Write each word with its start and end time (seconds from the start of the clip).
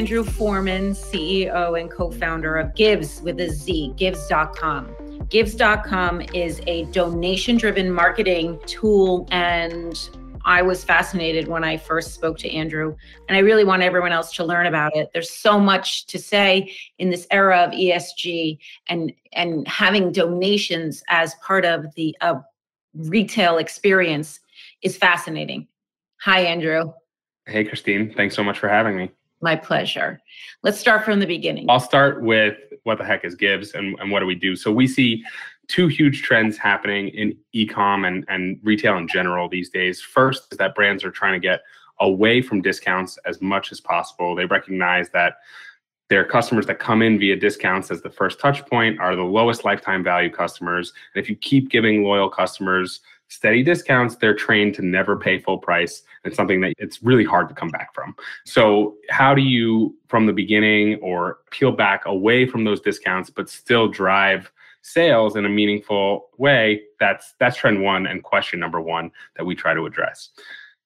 Andrew 0.00 0.24
Forman, 0.24 0.92
CEO 0.92 1.78
and 1.78 1.90
co 1.90 2.10
founder 2.10 2.56
of 2.56 2.74
Gives 2.74 3.20
with 3.20 3.38
a 3.38 3.50
Z, 3.50 3.92
Givz.com. 3.98 4.86
Givz.com 5.28 6.22
is 6.32 6.62
a 6.66 6.84
donation 6.86 7.58
driven 7.58 7.92
marketing 7.92 8.58
tool 8.64 9.28
and 9.30 10.08
I 10.46 10.62
was 10.62 10.82
fascinated 10.84 11.48
when 11.48 11.64
I 11.64 11.76
first 11.76 12.14
spoke 12.14 12.38
to 12.38 12.50
Andrew, 12.50 12.96
and 13.28 13.36
I 13.36 13.40
really 13.40 13.62
want 13.62 13.82
everyone 13.82 14.10
else 14.10 14.32
to 14.36 14.42
learn 14.42 14.64
about 14.64 14.96
it. 14.96 15.10
There's 15.12 15.30
so 15.30 15.60
much 15.60 16.06
to 16.06 16.18
say 16.18 16.74
in 16.98 17.10
this 17.10 17.26
era 17.30 17.58
of 17.58 17.72
ESG 17.72 18.58
and 18.86 19.12
and 19.34 19.68
having 19.68 20.12
donations 20.12 21.02
as 21.08 21.34
part 21.46 21.66
of 21.66 21.94
the 21.94 22.16
uh, 22.22 22.36
retail 22.94 23.58
experience 23.58 24.40
is 24.80 24.96
fascinating. 24.96 25.68
Hi, 26.22 26.40
Andrew. 26.40 26.90
Hey, 27.44 27.64
Christine. 27.64 28.14
Thanks 28.14 28.34
so 28.34 28.42
much 28.42 28.58
for 28.58 28.68
having 28.70 28.96
me. 28.96 29.10
My 29.40 29.56
pleasure. 29.56 30.20
Let's 30.62 30.78
start 30.78 31.04
from 31.04 31.18
the 31.18 31.26
beginning. 31.26 31.66
I'll 31.68 31.80
start 31.80 32.22
with 32.22 32.56
what 32.84 32.98
the 32.98 33.04
heck 33.04 33.24
is 33.24 33.34
Givz 33.36 33.74
and, 33.74 33.98
and 33.98 34.10
what 34.10 34.20
do 34.20 34.26
we 34.26 34.34
do? 34.34 34.54
So 34.54 34.70
we 34.70 34.86
see 34.86 35.24
two 35.68 35.86
huge 35.86 36.22
trends 36.22 36.58
happening 36.58 37.08
in 37.08 37.36
ecom 37.54 38.06
and, 38.06 38.24
and 38.28 38.58
retail 38.62 38.96
in 38.98 39.08
general 39.08 39.48
these 39.48 39.70
days. 39.70 40.00
First 40.00 40.52
is 40.52 40.58
that 40.58 40.74
brands 40.74 41.04
are 41.04 41.10
trying 41.10 41.32
to 41.34 41.38
get 41.40 41.62
away 42.00 42.42
from 42.42 42.60
discounts 42.60 43.18
as 43.24 43.40
much 43.40 43.72
as 43.72 43.80
possible. 43.80 44.34
They 44.34 44.46
recognize 44.46 45.10
that 45.10 45.36
their 46.08 46.24
customers 46.24 46.66
that 46.66 46.80
come 46.80 47.02
in 47.02 47.18
via 47.18 47.36
discounts 47.36 47.90
as 47.90 48.02
the 48.02 48.10
first 48.10 48.40
touch 48.40 48.66
point 48.66 48.98
are 48.98 49.14
the 49.14 49.22
lowest 49.22 49.64
lifetime 49.64 50.02
value 50.02 50.30
customers. 50.30 50.92
And 51.14 51.22
if 51.22 51.30
you 51.30 51.36
keep 51.36 51.70
giving 51.70 52.02
loyal 52.02 52.28
customers 52.28 53.00
steady 53.30 53.62
discounts, 53.62 54.16
they're 54.16 54.34
trained 54.34 54.74
to 54.74 54.82
never 54.82 55.16
pay 55.16 55.38
full 55.38 55.56
price. 55.56 56.02
It's 56.24 56.36
something 56.36 56.60
that 56.60 56.74
it's 56.78 57.02
really 57.02 57.24
hard 57.24 57.48
to 57.48 57.54
come 57.54 57.68
back 57.68 57.94
from. 57.94 58.14
So, 58.44 58.96
how 59.08 59.34
do 59.34 59.40
you, 59.40 59.96
from 60.08 60.26
the 60.26 60.32
beginning, 60.32 60.96
or 61.00 61.38
peel 61.50 61.72
back 61.72 62.02
away 62.04 62.46
from 62.46 62.64
those 62.64 62.80
discounts, 62.80 63.30
but 63.30 63.48
still 63.48 63.88
drive 63.88 64.52
sales 64.82 65.36
in 65.36 65.46
a 65.46 65.48
meaningful 65.48 66.28
way? 66.36 66.82
That's 66.98 67.34
that's 67.38 67.56
trend 67.56 67.82
one 67.82 68.06
and 68.06 68.22
question 68.22 68.60
number 68.60 68.80
one 68.80 69.10
that 69.36 69.44
we 69.44 69.54
try 69.54 69.72
to 69.74 69.86
address. 69.86 70.30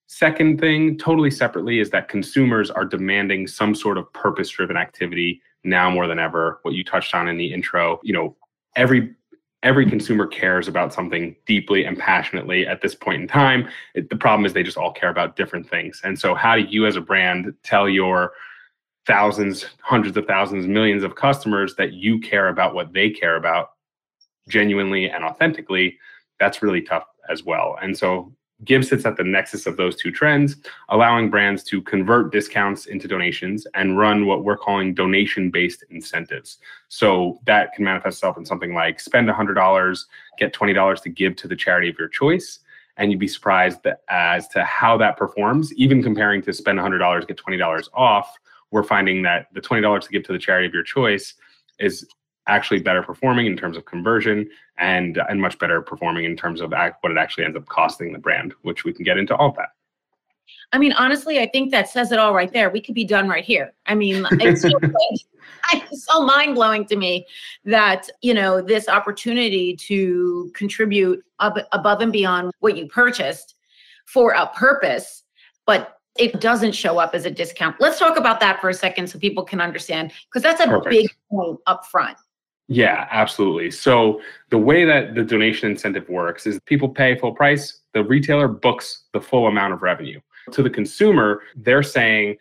Second 0.06 0.60
thing, 0.60 0.98
totally 0.98 1.30
separately, 1.30 1.80
is 1.80 1.90
that 1.90 2.08
consumers 2.08 2.70
are 2.70 2.84
demanding 2.84 3.48
some 3.48 3.74
sort 3.74 3.98
of 3.98 4.12
purpose-driven 4.12 4.76
activity 4.76 5.40
now 5.64 5.90
more 5.90 6.06
than 6.06 6.18
ever. 6.18 6.60
What 6.62 6.74
you 6.74 6.84
touched 6.84 7.14
on 7.14 7.26
in 7.26 7.38
the 7.38 7.52
intro, 7.52 7.98
you 8.04 8.12
know, 8.12 8.36
every 8.76 9.14
every 9.64 9.88
consumer 9.88 10.26
cares 10.26 10.68
about 10.68 10.92
something 10.92 11.34
deeply 11.46 11.84
and 11.84 11.98
passionately 11.98 12.66
at 12.66 12.82
this 12.82 12.94
point 12.94 13.22
in 13.22 13.26
time. 13.26 13.66
It, 13.94 14.10
the 14.10 14.16
problem 14.16 14.44
is 14.44 14.52
they 14.52 14.62
just 14.62 14.76
all 14.76 14.92
care 14.92 15.08
about 15.08 15.36
different 15.36 15.68
things. 15.68 16.00
And 16.04 16.16
so, 16.18 16.34
how 16.34 16.54
do 16.54 16.62
you 16.62 16.86
as 16.86 16.96
a 16.96 17.00
brand 17.00 17.52
tell 17.64 17.88
your 17.88 18.34
thousands, 19.06 19.66
hundreds 19.80 20.16
of 20.16 20.26
thousands, 20.26 20.66
millions 20.66 21.02
of 21.02 21.16
customers 21.16 21.74
that 21.76 21.94
you 21.94 22.20
care 22.20 22.48
about 22.48 22.74
what 22.74 22.92
they 22.92 23.10
care 23.10 23.36
about 23.36 23.70
genuinely 24.48 25.10
and 25.10 25.24
authentically? 25.24 25.98
That's 26.38 26.62
really 26.62 26.82
tough 26.82 27.06
as 27.28 27.42
well. 27.42 27.76
And 27.82 27.96
so, 27.96 28.32
Givz 28.62 28.88
sits 28.88 29.04
at 29.04 29.16
the 29.16 29.24
nexus 29.24 29.66
of 29.66 29.76
those 29.76 29.96
two 29.96 30.12
trends, 30.12 30.56
allowing 30.88 31.28
brands 31.28 31.64
to 31.64 31.82
convert 31.82 32.32
discounts 32.32 32.86
into 32.86 33.08
donations 33.08 33.66
and 33.74 33.98
run 33.98 34.26
what 34.26 34.44
we're 34.44 34.56
calling 34.56 34.94
donation 34.94 35.50
based 35.50 35.84
incentives. 35.90 36.58
So 36.88 37.40
that 37.46 37.72
can 37.74 37.84
manifest 37.84 38.18
itself 38.18 38.38
in 38.38 38.46
something 38.46 38.72
like 38.72 39.00
spend 39.00 39.28
$100, 39.28 40.04
get 40.38 40.54
$20 40.54 41.02
to 41.02 41.08
give 41.08 41.36
to 41.36 41.48
the 41.48 41.56
charity 41.56 41.88
of 41.88 41.98
your 41.98 42.08
choice. 42.08 42.60
And 42.96 43.10
you'd 43.10 43.18
be 43.18 43.28
surprised 43.28 43.80
as 44.08 44.46
to 44.48 44.64
how 44.64 44.96
that 44.98 45.16
performs, 45.16 45.74
even 45.74 46.02
comparing 46.02 46.40
to 46.42 46.52
spend 46.52 46.78
$100, 46.78 47.26
get 47.26 47.36
$20 47.36 47.88
off. 47.92 48.32
We're 48.70 48.84
finding 48.84 49.22
that 49.22 49.48
the 49.52 49.60
$20 49.60 50.00
to 50.00 50.08
give 50.10 50.22
to 50.24 50.32
the 50.32 50.38
charity 50.38 50.68
of 50.68 50.74
your 50.74 50.84
choice 50.84 51.34
is 51.80 52.06
actually 52.46 52.80
better 52.80 53.02
performing 53.02 53.46
in 53.46 53.56
terms 53.56 53.76
of 53.76 53.84
conversion 53.84 54.48
and 54.78 55.18
uh, 55.18 55.24
and 55.28 55.40
much 55.40 55.58
better 55.58 55.80
performing 55.80 56.24
in 56.24 56.36
terms 56.36 56.60
of 56.60 56.72
act, 56.72 57.02
what 57.02 57.12
it 57.12 57.18
actually 57.18 57.44
ends 57.44 57.56
up 57.56 57.66
costing 57.66 58.12
the 58.12 58.18
brand, 58.18 58.54
which 58.62 58.84
we 58.84 58.92
can 58.92 59.04
get 59.04 59.18
into 59.18 59.34
all 59.36 59.52
that. 59.52 59.70
I 60.72 60.78
mean, 60.78 60.92
honestly, 60.92 61.38
I 61.38 61.46
think 61.46 61.70
that 61.70 61.88
says 61.88 62.12
it 62.12 62.18
all 62.18 62.34
right 62.34 62.52
there. 62.52 62.70
We 62.70 62.80
could 62.80 62.94
be 62.94 63.04
done 63.04 63.28
right 63.28 63.44
here. 63.44 63.72
I 63.86 63.94
mean, 63.94 64.26
it's 64.32 64.62
so, 64.62 64.70
it's 65.72 66.04
so 66.04 66.22
mind 66.22 66.54
blowing 66.54 66.84
to 66.86 66.96
me 66.96 67.26
that 67.64 68.08
you 68.22 68.34
know 68.34 68.60
this 68.60 68.88
opportunity 68.88 69.76
to 69.76 70.50
contribute 70.54 71.24
ab- 71.40 71.66
above 71.72 72.00
and 72.00 72.12
beyond 72.12 72.52
what 72.60 72.76
you 72.76 72.86
purchased 72.86 73.54
for 74.06 74.32
a 74.32 74.46
purpose, 74.48 75.22
but 75.66 75.98
it 76.18 76.40
doesn't 76.40 76.72
show 76.72 76.98
up 76.98 77.14
as 77.14 77.24
a 77.24 77.30
discount. 77.30 77.76
Let's 77.80 77.98
talk 77.98 78.16
about 78.16 78.38
that 78.40 78.60
for 78.60 78.68
a 78.68 78.74
second 78.74 79.08
so 79.08 79.18
people 79.18 79.44
can 79.44 79.60
understand 79.60 80.12
because 80.26 80.42
that's 80.42 80.60
a 80.60 80.66
Perfect. 80.66 80.90
big 80.90 81.10
point 81.30 81.58
up 81.66 81.86
front. 81.86 82.16
Yeah, 82.68 83.06
absolutely. 83.10 83.70
So 83.70 84.20
the 84.50 84.58
way 84.58 84.84
that 84.84 85.14
the 85.14 85.22
donation 85.22 85.70
incentive 85.70 86.08
works 86.08 86.46
is 86.46 86.58
people 86.64 86.88
pay 86.88 87.18
full 87.18 87.32
price, 87.32 87.80
the 87.92 88.02
retailer 88.02 88.48
books 88.48 89.04
the 89.12 89.20
full 89.20 89.46
amount 89.46 89.74
of 89.74 89.82
revenue. 89.82 90.20
To 90.52 90.62
the 90.62 90.70
consumer, 90.70 91.42
they're 91.56 91.82
saying 91.82 92.36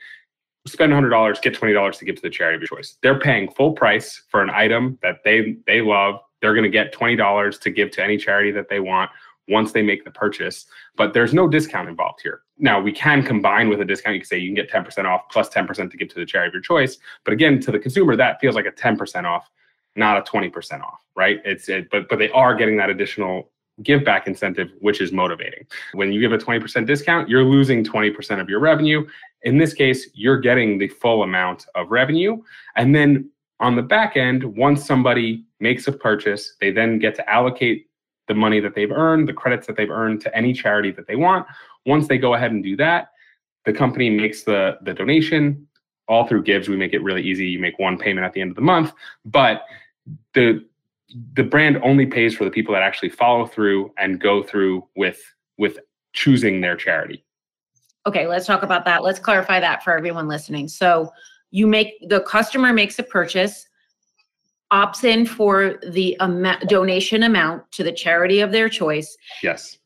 spend 0.66 0.94
$100, 0.94 1.41
get 1.41 1.53
$20 1.53 1.97
to 1.97 2.06
give 2.06 2.16
to 2.16 2.22
the 2.22 2.29
charity 2.29 2.56
of 2.56 2.62
your 2.62 2.79
choice. 2.79 2.97
They're 3.01 3.19
paying 3.19 3.51
full 3.51 3.73
price 3.73 4.23
for 4.29 4.41
an 4.41 4.50
item 4.50 4.97
that 5.01 5.17
they 5.25 5.57
they 5.67 5.81
love. 5.81 6.19
They're 6.41 6.53
going 6.53 6.63
to 6.63 6.69
get 6.69 6.94
$20 6.94 7.59
to 7.62 7.69
give 7.69 7.91
to 7.91 8.03
any 8.03 8.17
charity 8.17 8.51
that 8.51 8.69
they 8.69 8.79
want 8.79 9.09
once 9.50 9.73
they 9.73 9.81
make 9.81 10.06
the 10.06 10.12
purchase, 10.12 10.66
but 10.95 11.13
there's 11.13 11.33
no 11.33 11.47
discount 11.47 11.89
involved 11.89 12.22
here. 12.22 12.41
Now, 12.57 12.79
we 12.79 12.94
can 12.94 13.23
combine 13.23 13.67
with 13.67 13.81
a 13.81 13.85
discount. 13.85 14.16
You 14.16 14.22
can 14.22 14.28
say 14.28 14.38
you 14.38 14.47
can 14.47 14.56
get 14.56 14.72
10% 14.72 15.06
off 15.06 15.23
plus 15.29 15.50
10% 15.50 15.91
to 15.91 15.97
give 15.97 16.07
to 16.09 16.16
the 16.16 16.25
charity 16.25 16.50
of 16.50 16.53
your 16.53 16.62
choice. 16.62 16.97
But 17.25 17.33
again, 17.33 17.59
to 17.62 17.72
the 17.72 17.79
consumer, 17.79 18.16
that 18.16 18.39
feels 18.39 18.56
like 18.56 18.66
a 18.66 18.72
10% 18.72 19.25
off 19.25 19.50
not 19.96 20.18
a 20.18 20.31
20% 20.31 20.81
off, 20.81 21.02
right? 21.16 21.40
It's 21.46 21.70
it, 21.70 21.90
but 21.92 22.09
but 22.09 22.20
they 22.20 22.30
are 22.31 22.56
getting 22.56 22.78
that 22.78 22.90
additional 22.90 23.50
give 23.81 24.06
back 24.06 24.28
incentive, 24.28 24.70
which 24.80 25.02
is 25.02 25.12
motivating. 25.12 25.66
When 25.94 26.12
you 26.14 26.22
give 26.22 26.31
a 26.31 26.38
20% 26.38 26.86
discount, 26.86 27.28
you're 27.28 27.44
losing 27.44 27.84
20% 27.84 28.40
of 28.40 28.48
your 28.48 28.59
revenue. 28.59 29.08
In 29.42 29.58
this 29.58 29.74
case, 29.74 30.09
you're 30.14 30.40
getting 30.40 30.78
the 30.78 30.88
full 30.88 31.24
amount 31.24 31.66
of 31.74 31.90
revenue. 31.90 32.42
And 32.76 32.94
then 32.94 33.30
on 33.59 33.76
the 33.76 33.81
back 33.81 34.16
end, 34.16 34.44
once 34.44 34.86
somebody 34.86 35.46
makes 35.59 35.88
a 35.88 35.92
purchase, 35.92 36.56
they 36.62 36.72
then 36.72 37.00
get 37.00 37.16
to 37.16 37.30
allocate 37.30 37.88
the 38.28 38.34
money 38.34 38.60
that 38.60 38.75
they've 38.75 38.92
earned, 38.92 39.28
the 39.28 39.34
credits 39.34 39.68
that 39.68 39.75
they've 39.75 39.90
earned 39.90 40.22
to 40.22 40.36
any 40.38 40.54
charity 40.54 40.92
that 40.92 41.08
they 41.08 41.16
want. 41.16 41.46
Once 41.86 42.08
they 42.08 42.18
go 42.18 42.36
ahead 42.36 42.52
and 42.52 42.64
do 42.64 42.75
that, 42.78 43.10
the 43.66 43.74
company 43.74 44.10
makes 44.10 44.44
the, 44.44 44.78
the 44.84 44.94
donation. 44.94 45.68
All 46.10 46.28
through 46.28 46.44
Givz. 46.44 46.68
we 46.68 46.75
make 46.75 46.92
it 46.92 47.02
really 47.02 47.22
easy. 47.22 47.48
You 47.48 47.60
make 47.60 47.80
one 47.80 47.98
payment 47.98 48.25
at 48.25 48.34
the 48.34 48.42
end 48.42 48.50
of 48.52 48.56
the 48.56 48.62
month, 48.62 48.92
but 49.24 49.64
the 50.34 50.66
the 51.36 51.44
brand 51.44 51.80
only 51.84 52.06
pays 52.06 52.36
for 52.36 52.44
the 52.44 52.52
people 52.52 52.74
that 52.74 52.81
actually 52.81 53.09
follow 53.09 53.46
through 53.46 53.91
and 53.97 54.19
go 54.19 54.41
through 54.44 54.88
with 54.96 55.22
with 55.58 55.80
choosing 56.14 56.62
their 56.62 56.75
charity. 56.75 57.24
Okay, 58.06 58.28
let's 58.28 58.46
talk 58.46 58.63
about 58.63 58.86
that. 58.86 59.03
Let's 59.03 59.19
clarify 59.19 59.59
that 59.59 59.84
for 59.84 59.97
everyone 59.97 60.28
listening. 60.28 60.68
So 60.68 61.12
you 61.52 61.68
make 61.68 61.94
the 62.09 62.22
customer 62.22 62.74
makes 62.74 62.97
a 63.00 63.03
purchase, 63.03 63.68
opts 64.74 65.03
in 65.03 65.25
for 65.25 65.80
the 65.88 66.18
amount, 66.19 66.68
donation 66.68 67.24
amount 67.24 67.72
to 67.72 67.84
the 67.84 67.92
charity 67.92 68.42
of 68.42 68.52
their 68.52 68.68
choice. 68.68 69.16
Yes. 69.42 69.78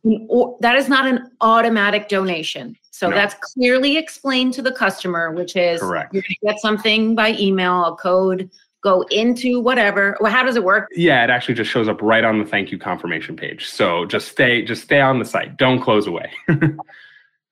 That 0.61 0.75
is 0.77 0.88
not 0.88 1.06
an 1.06 1.31
automatic 1.41 2.07
donation. 2.07 2.75
So 2.91 3.09
no. 3.09 3.16
that's 3.16 3.35
clearly 3.53 3.97
explained 3.97 4.53
to 4.56 4.61
the 4.61 4.72
customer, 4.72 5.31
which 5.31 5.56
is 5.56 5.81
Correct. 5.81 6.13
to 6.13 6.23
get 6.44 6.59
something 6.59 7.13
by 7.13 7.35
email, 7.38 7.85
a 7.85 7.95
code, 7.95 8.50
go 8.83 9.01
into 9.11 9.59
whatever. 9.59 10.17
Well 10.19 10.31
how 10.31 10.43
does 10.43 10.55
it 10.55 10.63
work? 10.63 10.88
Yeah 10.95 11.23
it 11.23 11.29
actually 11.29 11.55
just 11.55 11.71
shows 11.71 11.88
up 11.88 12.01
right 12.01 12.23
on 12.23 12.39
the 12.39 12.45
thank 12.45 12.71
you 12.71 12.77
confirmation 12.77 13.35
page. 13.35 13.67
So 13.67 14.05
just 14.05 14.27
stay 14.29 14.63
just 14.63 14.83
stay 14.83 15.01
on 15.01 15.19
the 15.19 15.25
site. 15.25 15.57
Don't 15.57 15.81
close 15.81 16.07
away. 16.07 16.31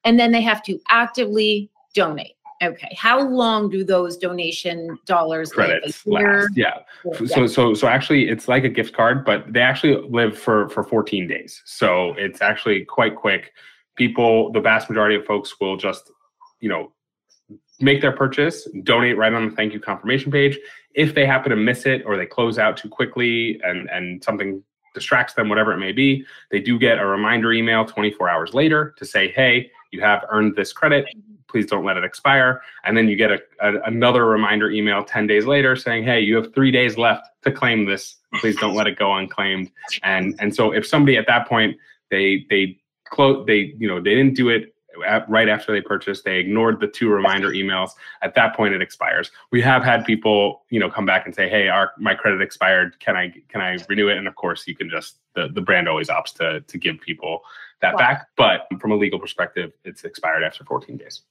And 0.05 0.19
then 0.19 0.31
they 0.31 0.41
have 0.41 0.61
to 0.63 0.79
actively 0.87 1.71
donate. 1.95 2.33
Okay 2.63 2.95
how 2.97 3.27
long 3.27 3.69
do 3.69 3.83
those 3.83 4.15
donation 4.15 4.97
dollars 5.05 5.51
credits 5.51 6.07
last 6.07 6.47
yeah. 6.55 6.79
yeah. 7.03 7.25
so 7.27 7.47
so 7.47 7.73
so 7.73 7.87
actually 7.87 8.29
it's 8.29 8.47
like 8.47 8.63
a 8.63 8.69
gift 8.69 8.95
card 8.95 9.25
but 9.25 9.51
they 9.51 9.59
actually 9.59 9.97
live 10.09 10.37
for 10.37 10.69
for 10.69 10.81
14 10.83 11.27
days. 11.27 11.61
So 11.65 12.13
it's 12.17 12.41
actually 12.41 12.85
quite 12.85 13.17
quick. 13.17 13.51
People 13.97 14.53
the 14.53 14.61
vast 14.61 14.89
majority 14.89 15.15
of 15.15 15.25
folks 15.25 15.59
will 15.59 15.75
just 15.75 16.11
you 16.61 16.69
know 16.69 16.93
make 17.81 18.01
their 18.01 18.13
purchase, 18.13 18.67
donate 18.83 19.17
right 19.17 19.33
on 19.33 19.49
the 19.49 19.55
thank 19.55 19.73
you 19.73 19.79
confirmation 19.79 20.31
page. 20.31 20.57
If 20.95 21.13
they 21.13 21.25
happen 21.25 21.49
to 21.51 21.55
miss 21.55 21.85
it 21.85 22.03
or 22.05 22.17
they 22.17 22.25
close 22.25 22.57
out 22.57 22.77
too 22.77 22.89
quickly 22.89 23.59
and, 23.63 23.89
and 23.89 24.23
something 24.23 24.63
distracts 24.93 25.33
them, 25.33 25.49
whatever 25.49 25.73
it 25.73 25.77
may 25.77 25.91
be, 25.91 26.25
they 26.51 26.59
do 26.59 26.79
get 26.79 26.97
a 26.97 27.05
reminder 27.05 27.53
email 27.53 27.85
24 27.85 28.29
hours 28.29 28.53
later 28.53 28.95
to 28.97 29.05
say, 29.05 29.29
hey, 29.31 29.69
you 29.91 30.01
have 30.01 30.25
earned 30.29 30.55
this 30.55 30.73
credit. 30.73 31.05
Please 31.47 31.67
don't 31.67 31.85
let 31.85 31.97
it 31.97 32.03
expire. 32.03 32.61
And 32.83 32.97
then 32.97 33.07
you 33.07 33.15
get 33.15 33.31
a, 33.31 33.39
a, 33.61 33.81
another 33.83 34.25
reminder 34.25 34.71
email 34.71 35.03
10 35.03 35.27
days 35.27 35.45
later 35.45 35.75
saying, 35.75 36.03
hey, 36.03 36.19
you 36.19 36.35
have 36.35 36.53
three 36.53 36.71
days 36.71 36.97
left 36.97 37.27
to 37.43 37.51
claim 37.51 37.85
this. 37.85 38.17
Please 38.39 38.55
don't 38.57 38.75
let 38.75 38.87
it 38.87 38.97
go 38.97 39.13
unclaimed. 39.13 39.71
And, 40.03 40.35
and 40.39 40.53
so 40.53 40.71
if 40.71 40.85
somebody 40.87 41.17
at 41.17 41.27
that 41.27 41.47
point, 41.47 41.77
they, 42.09 42.45
they 42.49 42.77
close, 43.05 43.45
they, 43.45 43.73
you 43.77 43.87
know, 43.87 44.01
they 44.01 44.15
didn't 44.15 44.35
do 44.35 44.49
it 44.49 44.74
right 45.27 45.49
after 45.49 45.71
they 45.71 45.81
purchase. 45.81 46.21
They 46.21 46.39
ignored 46.39 46.79
the 46.79 46.87
two 46.87 47.09
reminder 47.09 47.49
emails. 47.49 47.91
At 48.21 48.35
that 48.35 48.55
point, 48.55 48.73
it 48.73 48.81
expires. 48.81 49.31
We 49.51 49.61
have 49.61 49.83
had 49.83 50.05
people, 50.05 50.63
you 50.69 50.79
know, 50.79 50.89
come 50.89 51.05
back 51.05 51.25
and 51.25 51.33
say, 51.33 51.49
"Hey, 51.49 51.67
our 51.67 51.91
my 51.97 52.15
credit 52.15 52.41
expired. 52.41 52.99
Can 52.99 53.15
I 53.15 53.33
can 53.49 53.61
I 53.61 53.77
renew 53.89 54.09
it?" 54.09 54.17
And 54.17 54.27
of 54.27 54.35
course, 54.35 54.67
you 54.67 54.75
can 54.75 54.89
just 54.89 55.19
the 55.33 55.49
the 55.49 55.61
brand 55.61 55.87
always 55.87 56.09
opts 56.09 56.33
to 56.35 56.61
to 56.61 56.77
give 56.77 56.99
people 56.99 57.41
that 57.81 57.93
wow. 57.93 57.99
back. 57.99 58.27
But 58.35 58.67
from 58.79 58.91
a 58.91 58.95
legal 58.95 59.19
perspective, 59.19 59.71
it's 59.83 60.03
expired 60.03 60.43
after 60.43 60.63
14 60.63 60.97
days 60.97 61.21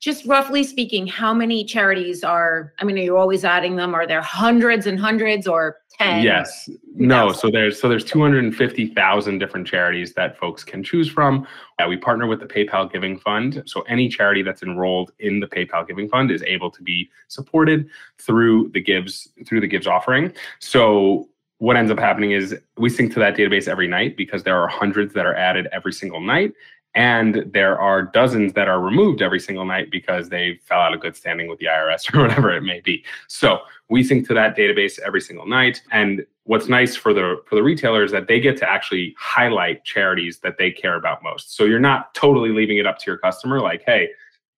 just 0.00 0.24
roughly 0.24 0.64
speaking, 0.64 1.06
how 1.06 1.34
many 1.34 1.62
charities 1.62 2.24
are, 2.24 2.72
I 2.78 2.84
mean, 2.84 2.98
are 2.98 3.02
you 3.02 3.18
always 3.18 3.44
adding 3.44 3.76
them? 3.76 3.94
Are 3.94 4.06
there 4.06 4.22
hundreds 4.22 4.86
and 4.86 4.98
hundreds 4.98 5.46
or 5.46 5.76
10? 5.98 6.22
Yes. 6.22 6.70
No. 6.94 7.32
So 7.32 7.50
there's, 7.50 7.78
so 7.78 7.86
there's 7.86 8.04
250,000 8.04 9.38
different 9.38 9.66
charities 9.66 10.14
that 10.14 10.38
folks 10.38 10.64
can 10.64 10.82
choose 10.82 11.10
from. 11.10 11.46
Uh, 11.78 11.86
we 11.86 11.98
partner 11.98 12.26
with 12.26 12.40
the 12.40 12.46
PayPal 12.46 12.90
Giving 12.90 13.18
Fund. 13.18 13.62
So 13.66 13.82
any 13.82 14.08
charity 14.08 14.42
that's 14.42 14.62
enrolled 14.62 15.12
in 15.18 15.38
the 15.38 15.46
PayPal 15.46 15.86
Giving 15.86 16.08
Fund 16.08 16.30
is 16.30 16.42
able 16.44 16.70
to 16.70 16.82
be 16.82 17.10
supported 17.28 17.86
through 18.18 18.70
the 18.72 18.82
Givz, 18.82 19.28
through 19.46 19.60
the 19.60 19.68
Givz 19.68 19.86
offering. 19.86 20.32
So 20.60 21.28
what 21.58 21.76
ends 21.76 21.90
up 21.90 21.98
happening 21.98 22.30
is 22.30 22.56
we 22.78 22.88
sync 22.88 23.12
to 23.12 23.20
that 23.20 23.36
database 23.36 23.68
every 23.68 23.86
night 23.86 24.16
because 24.16 24.44
there 24.44 24.58
are 24.58 24.66
hundreds 24.66 25.12
that 25.12 25.26
are 25.26 25.34
added 25.34 25.68
every 25.72 25.92
single 25.92 26.22
night 26.22 26.54
and 26.94 27.44
there 27.52 27.80
are 27.80 28.02
dozens 28.02 28.52
that 28.54 28.68
are 28.68 28.80
removed 28.80 29.22
every 29.22 29.38
single 29.38 29.64
night 29.64 29.90
because 29.90 30.28
they 30.28 30.58
fell 30.64 30.80
out 30.80 30.92
of 30.92 31.00
good 31.00 31.16
standing 31.16 31.48
with 31.48 31.58
the 31.58 31.66
IRS 31.66 32.12
or 32.14 32.22
whatever 32.22 32.54
it 32.54 32.62
may 32.62 32.80
be. 32.80 33.04
So 33.28 33.60
we 33.88 34.02
sync 34.02 34.26
to 34.28 34.34
that 34.34 34.56
database 34.56 34.98
every 34.98 35.20
single 35.20 35.46
night. 35.46 35.82
And 35.92 36.24
what's 36.44 36.68
nice 36.68 36.96
for 36.96 37.14
the 37.14 37.42
for 37.46 37.54
the 37.54 37.62
retailers 37.62 38.06
is 38.06 38.12
that 38.12 38.26
they 38.26 38.40
get 38.40 38.56
to 38.58 38.68
actually 38.68 39.14
highlight 39.18 39.84
charities 39.84 40.40
that 40.40 40.58
they 40.58 40.70
care 40.70 40.96
about 40.96 41.22
most. 41.22 41.56
So 41.56 41.64
you're 41.64 41.78
not 41.78 42.12
totally 42.14 42.50
leaving 42.50 42.78
it 42.78 42.86
up 42.86 42.98
to 42.98 43.04
your 43.06 43.18
customer, 43.18 43.60
like, 43.60 43.82
hey, 43.86 44.08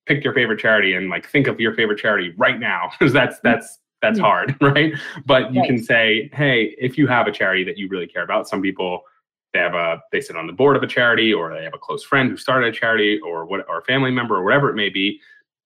pick 0.06 0.24
your 0.24 0.32
favorite 0.32 0.58
charity 0.58 0.94
and 0.94 1.10
like 1.10 1.28
think 1.28 1.46
of 1.46 1.60
your 1.60 1.74
favorite 1.74 1.98
charity 1.98 2.32
right 2.36 2.58
now. 2.58 2.90
Because 2.98 3.12
that's 3.12 3.40
that's 3.40 3.78
that's 4.00 4.18
mm-hmm. 4.18 4.24
hard, 4.24 4.56
right? 4.60 4.94
But 5.26 5.52
you 5.52 5.60
right. 5.60 5.68
can 5.68 5.82
say, 5.82 6.30
hey, 6.32 6.74
if 6.78 6.96
you 6.96 7.06
have 7.06 7.26
a 7.26 7.32
charity 7.32 7.64
that 7.64 7.76
you 7.76 7.88
really 7.88 8.06
care 8.06 8.22
about, 8.22 8.48
some 8.48 8.62
people 8.62 9.04
they 9.52 9.58
have 9.58 9.74
a 9.74 10.02
they 10.12 10.20
sit 10.20 10.36
on 10.36 10.46
the 10.46 10.52
board 10.52 10.76
of 10.76 10.82
a 10.82 10.86
charity 10.86 11.32
or 11.32 11.54
they 11.54 11.64
have 11.64 11.74
a 11.74 11.78
close 11.78 12.02
friend 12.02 12.30
who 12.30 12.36
started 12.36 12.74
a 12.74 12.76
charity 12.76 13.18
or 13.20 13.44
what 13.44 13.66
or 13.68 13.78
a 13.78 13.84
family 13.84 14.10
member 14.10 14.36
or 14.36 14.44
whatever 14.44 14.70
it 14.70 14.74
may 14.74 14.88
be 14.88 15.20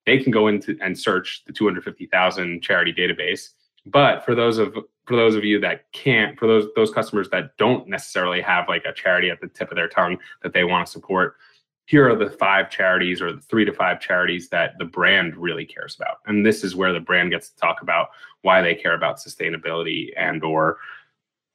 they 0.05 0.17
can 0.17 0.31
go 0.31 0.47
into 0.47 0.77
and 0.81 0.97
search 0.97 1.43
the 1.45 1.53
250,000 1.53 2.63
charity 2.63 2.93
database. 2.93 3.49
But 3.85 4.25
for 4.25 4.33
those 4.33 4.57
of 4.57 4.73
for 5.05 5.15
those 5.15 5.35
of 5.35 5.43
you 5.43 5.59
that 5.59 5.91
can't 5.91 6.37
for 6.39 6.47
those 6.47 6.67
those 6.75 6.91
customers 6.91 7.29
that 7.29 7.55
don't 7.57 7.87
necessarily 7.87 8.41
have 8.41 8.67
like 8.67 8.85
a 8.85 8.93
charity 8.93 9.29
at 9.29 9.39
the 9.39 9.47
tip 9.47 9.69
of 9.69 9.75
their 9.75 9.87
tongue 9.87 10.17
that 10.43 10.53
they 10.53 10.63
want 10.63 10.85
to 10.85 10.91
support 10.91 11.35
here 11.87 12.09
are 12.09 12.15
the 12.15 12.29
five 12.29 12.69
charities 12.69 13.21
or 13.21 13.31
the 13.31 13.41
three 13.41 13.63
to 13.63 13.71
five 13.71 14.01
charities 14.01 14.49
that 14.49 14.77
the 14.77 14.83
brand 14.83 15.37
really 15.37 15.65
cares 15.65 15.95
about. 15.95 16.17
And 16.25 16.45
this 16.45 16.63
is 16.63 16.75
where 16.75 16.91
the 16.91 16.99
brand 16.99 17.31
gets 17.31 17.49
to 17.49 17.55
talk 17.55 17.81
about 17.81 18.09
why 18.41 18.61
they 18.61 18.75
care 18.75 18.93
about 18.93 19.17
sustainability 19.17 20.09
and 20.17 20.43
or 20.43 20.79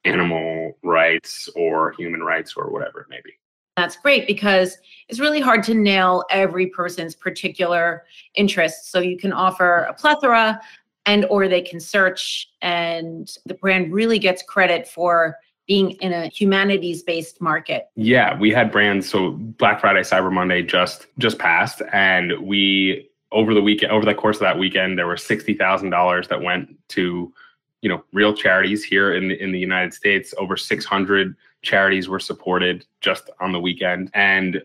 animal 0.05 0.77
rights 0.83 1.49
or 1.55 1.93
human 1.97 2.21
rights 2.21 2.53
or 2.55 2.69
whatever 2.71 3.01
it 3.01 3.09
may 3.09 3.19
be. 3.23 3.31
That's 3.77 3.95
great 3.95 4.27
because 4.27 4.77
it's 5.09 5.19
really 5.19 5.41
hard 5.41 5.63
to 5.63 5.73
nail 5.73 6.23
every 6.29 6.67
person's 6.67 7.15
particular 7.15 8.05
interests. 8.35 8.91
So 8.91 8.99
you 8.99 9.17
can 9.17 9.33
offer 9.33 9.87
a 9.89 9.93
plethora 9.93 10.61
and 11.05 11.25
or 11.25 11.47
they 11.47 11.61
can 11.61 11.79
search 11.79 12.49
and 12.61 13.29
the 13.45 13.55
brand 13.55 13.91
really 13.91 14.19
gets 14.19 14.43
credit 14.43 14.87
for 14.87 15.37
being 15.67 15.91
in 15.91 16.13
a 16.13 16.27
humanities 16.27 17.03
based 17.03 17.41
market. 17.41 17.87
Yeah, 17.95 18.37
we 18.37 18.51
had 18.51 18.71
brands 18.71 19.09
so 19.09 19.31
Black 19.31 19.79
Friday 19.81 20.01
Cyber 20.01 20.31
Monday 20.31 20.61
just 20.61 21.07
just 21.17 21.39
passed 21.39 21.81
and 21.91 22.33
we 22.41 23.09
over 23.31 23.53
the 23.53 23.61
weekend 23.61 23.91
over 23.91 24.05
the 24.05 24.13
course 24.13 24.37
of 24.37 24.41
that 24.41 24.59
weekend 24.59 24.97
there 24.97 25.07
were 25.07 25.15
$60,000 25.15 26.27
that 26.27 26.41
went 26.41 26.77
to 26.89 27.33
you 27.83 27.89
know 27.89 28.03
real 28.13 28.33
charities 28.33 28.83
here 28.83 29.13
in 29.13 29.27
the, 29.27 29.43
in 29.43 29.51
the 29.51 29.59
United 29.59 29.93
States. 29.93 30.33
Over 30.37 30.55
600 30.55 31.35
charities 31.61 32.07
were 32.07 32.19
supported 32.19 32.85
just 33.01 33.29
on 33.41 33.51
the 33.51 33.59
weekend, 33.59 34.09
and 34.13 34.63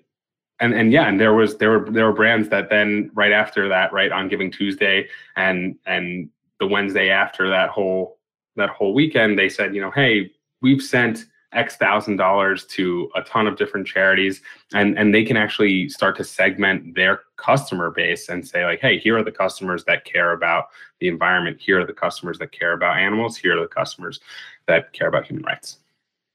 and 0.61 0.73
and 0.73 0.93
yeah, 0.93 1.09
and 1.09 1.21
there 1.21 1.35
was 1.35 1.59
there 1.59 1.79
were 1.79 1.91
there 1.91 2.07
were 2.07 2.13
brands 2.13 2.49
that 2.51 2.71
then 2.71 3.11
right 3.15 3.33
after 3.33 3.69
that, 3.69 3.93
right 3.93 4.13
on 4.13 4.29
Giving 4.29 4.53
Tuesday, 4.53 5.09
and 5.37 5.77
and 5.85 6.31
the 6.61 6.67
Wednesday 6.67 7.11
after 7.11 7.49
that 7.51 7.71
whole 7.71 8.19
that 8.57 8.71
whole 8.71 8.95
weekend, 8.95 9.39
they 9.39 9.49
said, 9.49 9.75
you 9.75 9.81
know, 9.81 9.91
hey, 9.91 10.31
we've 10.63 10.83
sent 10.83 11.27
X 11.53 11.77
thousand 11.77 12.17
dollars 12.17 12.67
to 12.67 13.11
a 13.15 13.23
ton 13.23 13.47
of 13.47 13.57
different 13.57 13.87
charities, 13.87 14.43
and 14.75 14.99
and 14.99 15.15
they 15.15 15.25
can 15.25 15.37
actually 15.37 15.89
start 15.89 16.17
to 16.19 16.25
segment 16.25 16.95
their 16.95 17.23
customer 17.37 17.91
base 17.91 18.29
and 18.29 18.47
say 18.47 18.65
like, 18.67 18.81
hey, 18.81 18.99
here 18.99 19.17
are 19.17 19.25
the 19.25 19.33
customers 19.33 19.85
that 19.85 20.05
care 20.05 20.33
about 20.33 20.67
the 21.01 21.09
environment. 21.09 21.59
Here 21.61 21.81
are 21.81 21.87
the 21.87 21.95
customers 21.95 22.39
that 22.39 22.53
care 22.53 22.75
about 22.75 22.99
animals. 22.99 23.37
Here 23.37 23.57
are 23.57 23.63
the 23.63 23.69
customers 23.69 24.21
that 24.67 24.93
care 24.93 25.09
about 25.09 25.25
human 25.27 25.45
rights. 25.45 25.79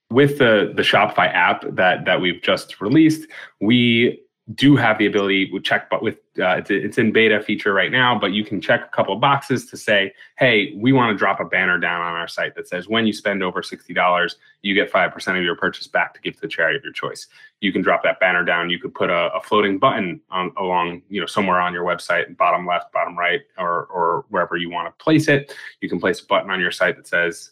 With 0.09 0.39
the 0.39 0.73
the 0.75 0.81
Shopify 0.81 1.31
app 1.31 1.63
that 1.75 2.05
that 2.05 2.19
we've 2.19 2.41
just 2.41 2.81
released, 2.81 3.27
we 3.61 4.22
do 4.55 4.75
have 4.75 4.97
the 4.97 5.05
ability 5.05 5.49
with 5.53 5.63
check 5.63 5.89
but 5.89 6.03
with 6.03 6.15
uh, 6.39 6.57
it's, 6.57 6.69
it's 6.69 6.97
in 6.97 7.13
beta 7.13 7.41
feature 7.41 7.73
right 7.73 7.91
now 7.93 8.17
but 8.17 8.33
you 8.33 8.43
can 8.43 8.59
check 8.59 8.85
a 8.85 8.89
couple 8.89 9.13
of 9.13 9.21
boxes 9.21 9.65
to 9.65 9.77
say 9.77 10.13
hey 10.37 10.73
we 10.75 10.91
want 10.91 11.09
to 11.09 11.17
drop 11.17 11.39
a 11.39 11.45
banner 11.45 11.77
down 11.77 12.01
on 12.01 12.13
our 12.13 12.27
site 12.27 12.53
that 12.53 12.67
says 12.67 12.89
when 12.89 13.07
you 13.07 13.13
spend 13.13 13.41
over 13.41 13.61
$60 13.61 14.35
you 14.63 14.73
get 14.73 14.91
5% 14.91 15.37
of 15.37 15.43
your 15.43 15.55
purchase 15.55 15.87
back 15.87 16.13
to 16.13 16.21
give 16.21 16.35
to 16.35 16.41
the 16.41 16.47
charity 16.47 16.77
of 16.77 16.83
your 16.83 16.93
choice. 16.93 17.27
You 17.61 17.71
can 17.71 17.81
drop 17.81 18.01
that 18.03 18.19
banner 18.19 18.43
down. 18.43 18.69
You 18.69 18.79
could 18.79 18.93
put 18.93 19.09
a, 19.09 19.33
a 19.33 19.41
floating 19.41 19.77
button 19.77 20.19
on 20.29 20.51
along 20.57 21.03
you 21.09 21.21
know 21.21 21.27
somewhere 21.27 21.61
on 21.61 21.73
your 21.73 21.85
website 21.85 22.35
bottom 22.35 22.65
left 22.65 22.91
bottom 22.91 23.17
right 23.17 23.41
or 23.57 23.85
or 23.85 24.25
wherever 24.29 24.57
you 24.57 24.69
want 24.69 24.87
to 24.87 25.03
place 25.03 25.27
it. 25.27 25.53
You 25.81 25.89
can 25.89 25.99
place 25.99 26.21
a 26.21 26.25
button 26.25 26.49
on 26.49 26.59
your 26.59 26.71
site 26.71 26.97
that 26.97 27.07
says 27.07 27.51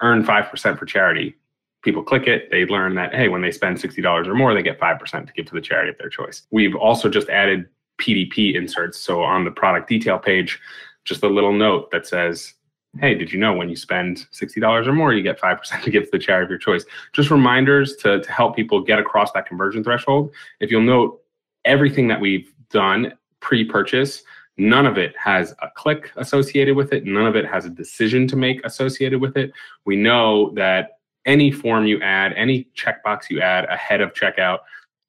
earn 0.00 0.24
5% 0.24 0.78
for 0.78 0.86
charity 0.86 1.36
people 1.82 2.02
click 2.02 2.26
it, 2.26 2.50
they 2.50 2.66
learn 2.66 2.94
that, 2.96 3.14
hey, 3.14 3.28
when 3.28 3.42
they 3.42 3.50
spend 3.50 3.76
$60 3.76 4.26
or 4.26 4.34
more, 4.34 4.54
they 4.54 4.62
get 4.62 4.80
5% 4.80 5.26
to 5.26 5.32
give 5.32 5.46
to 5.46 5.54
the 5.54 5.60
charity 5.60 5.90
of 5.90 5.98
their 5.98 6.08
choice. 6.08 6.42
We've 6.50 6.74
also 6.74 7.08
just 7.08 7.28
added 7.28 7.66
PDP 8.00 8.54
inserts. 8.54 8.98
So 8.98 9.22
on 9.22 9.44
the 9.44 9.50
product 9.50 9.88
detail 9.88 10.18
page, 10.18 10.60
just 11.04 11.22
a 11.22 11.28
little 11.28 11.52
note 11.52 11.90
that 11.92 12.06
says, 12.06 12.54
hey, 13.00 13.14
did 13.14 13.32
you 13.32 13.38
know 13.38 13.52
when 13.52 13.68
you 13.68 13.76
spend 13.76 14.26
$60 14.32 14.86
or 14.86 14.92
more, 14.92 15.12
you 15.12 15.22
get 15.22 15.40
5% 15.40 15.82
to 15.82 15.90
give 15.90 16.04
to 16.04 16.10
the 16.10 16.18
charity 16.18 16.44
of 16.44 16.50
your 16.50 16.58
choice? 16.58 16.84
Just 17.12 17.30
reminders 17.30 17.96
to, 17.96 18.20
to 18.20 18.32
help 18.32 18.56
people 18.56 18.80
get 18.82 18.98
across 18.98 19.32
that 19.32 19.46
conversion 19.46 19.84
threshold. 19.84 20.32
If 20.60 20.70
you'll 20.70 20.82
note, 20.82 21.22
everything 21.64 22.08
that 22.08 22.20
we've 22.20 22.52
done 22.70 23.12
pre 23.40 23.64
purchase, 23.64 24.22
none 24.56 24.86
of 24.86 24.96
it 24.96 25.14
has 25.22 25.54
a 25.62 25.68
click 25.74 26.10
associated 26.16 26.76
with 26.76 26.92
it, 26.92 27.04
none 27.04 27.26
of 27.26 27.36
it 27.36 27.46
has 27.46 27.64
a 27.64 27.70
decision 27.70 28.26
to 28.28 28.36
make 28.36 28.64
associated 28.64 29.20
with 29.20 29.36
it. 29.36 29.52
We 29.84 29.96
know 29.96 30.50
that 30.54 30.95
any 31.26 31.50
form 31.50 31.86
you 31.86 32.00
add, 32.00 32.32
any 32.34 32.68
checkbox 32.76 33.28
you 33.28 33.40
add 33.40 33.66
ahead 33.66 34.00
of 34.00 34.14
checkout, 34.14 34.60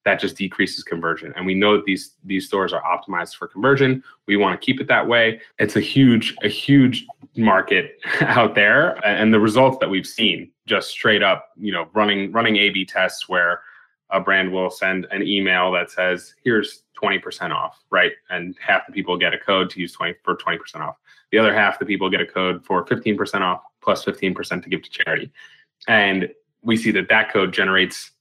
that 0.07 0.21
just 0.21 0.37
decreases 0.37 0.85
conversion. 0.85 1.33
And 1.35 1.45
we 1.45 1.53
know 1.53 1.75
that 1.75 1.83
these 1.83 2.13
these 2.23 2.47
stores 2.47 2.71
are 2.71 2.81
optimized 2.81 3.35
for 3.35 3.45
conversion. 3.45 4.01
We 4.25 4.37
want 4.37 4.59
to 4.59 4.65
keep 4.65 4.79
it 4.79 4.87
that 4.87 5.05
way. 5.05 5.41
It's 5.59 5.75
a 5.75 5.81
huge 5.81 6.33
a 6.43 6.47
huge 6.47 7.05
market 7.35 7.99
out 8.21 8.55
there, 8.55 9.05
and 9.05 9.33
the 9.33 9.39
results 9.39 9.77
that 9.81 9.89
we've 9.89 10.07
seen 10.07 10.49
just 10.65 10.89
straight 10.89 11.23
up, 11.23 11.49
you 11.57 11.73
know, 11.73 11.89
running 11.93 12.31
running 12.31 12.55
A/B 12.55 12.85
tests 12.85 13.27
where 13.27 13.61
a 14.09 14.21
brand 14.21 14.49
will 14.49 14.69
send 14.69 15.07
an 15.11 15.23
email 15.23 15.73
that 15.73 15.91
says, 15.91 16.33
"Here's 16.41 16.83
20% 16.93 17.51
off," 17.51 17.83
right? 17.89 18.13
And 18.29 18.55
half 18.65 18.87
the 18.87 18.93
people 18.93 19.17
get 19.17 19.33
a 19.33 19.37
code 19.37 19.69
to 19.71 19.81
use 19.81 19.91
20 19.91 20.15
for 20.23 20.37
20% 20.37 20.81
off. 20.81 20.95
The 21.31 21.37
other 21.37 21.53
half 21.53 21.79
the 21.79 21.85
people 21.85 22.09
get 22.09 22.21
a 22.21 22.25
code 22.25 22.65
for 22.65 22.85
15% 22.85 23.41
off 23.41 23.61
plus 23.81 24.05
15% 24.05 24.63
to 24.63 24.69
give 24.69 24.81
to 24.83 24.89
charity 24.89 25.31
and 25.87 26.29
we 26.63 26.77
see 26.77 26.91
that 26.91 27.09
that 27.09 27.31
code 27.31 27.53
generates 27.53 28.11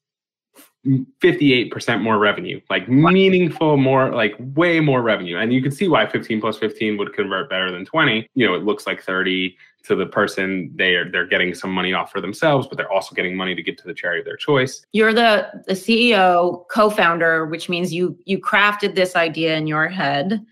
58% 0.87 2.01
more 2.01 2.19
revenue 2.19 2.61
like 2.71 2.89
meaningful 2.89 3.77
more 3.77 4.13
like 4.15 4.35
way 4.39 4.79
more 4.79 5.03
revenue. 5.03 5.37
And 5.37 5.53
you 5.53 5.61
can 5.61 5.73
see 5.73 5.89
why 5.89 6.07
15 6.07 6.41
plus 6.41 6.59
15 6.59 6.97
would 6.99 7.13
convert 7.13 7.51
better 7.51 7.71
than 7.73 7.85
20 7.85 8.29
you 8.35 8.47
know 8.47 8.55
it 8.55 8.63
looks 8.63 8.87
like 8.87 9.03
30 9.03 9.57
to 9.85 9.97
the 9.97 10.07
person 10.07 10.71
they 10.77 10.95
are 10.95 11.11
they're 11.11 11.27
getting 11.27 11.55
some 11.55 11.73
money 11.73 11.93
off 11.93 12.13
for 12.13 12.21
themselves 12.21 12.67
but 12.67 12.77
they're 12.77 12.93
also 12.93 13.15
getting 13.15 13.37
money 13.37 13.55
to 13.55 13.63
get 13.63 13.79
to 13.79 13.87
the 13.87 13.95
charity 13.95 14.21
of 14.21 14.25
their 14.25 14.37
choice. 14.37 14.85
You're 14.93 15.13
the 15.13 15.49
the 15.67 15.75
ceo 15.75 16.69
co-founder 16.69 17.47
which 17.47 17.69
means 17.69 17.93
you 17.93 18.17
you 18.25 18.39
crafted 18.39 18.95
this 18.95 19.17
idea 19.17 19.57
in 19.57 19.67
your 19.67 19.89
head. 19.89 20.45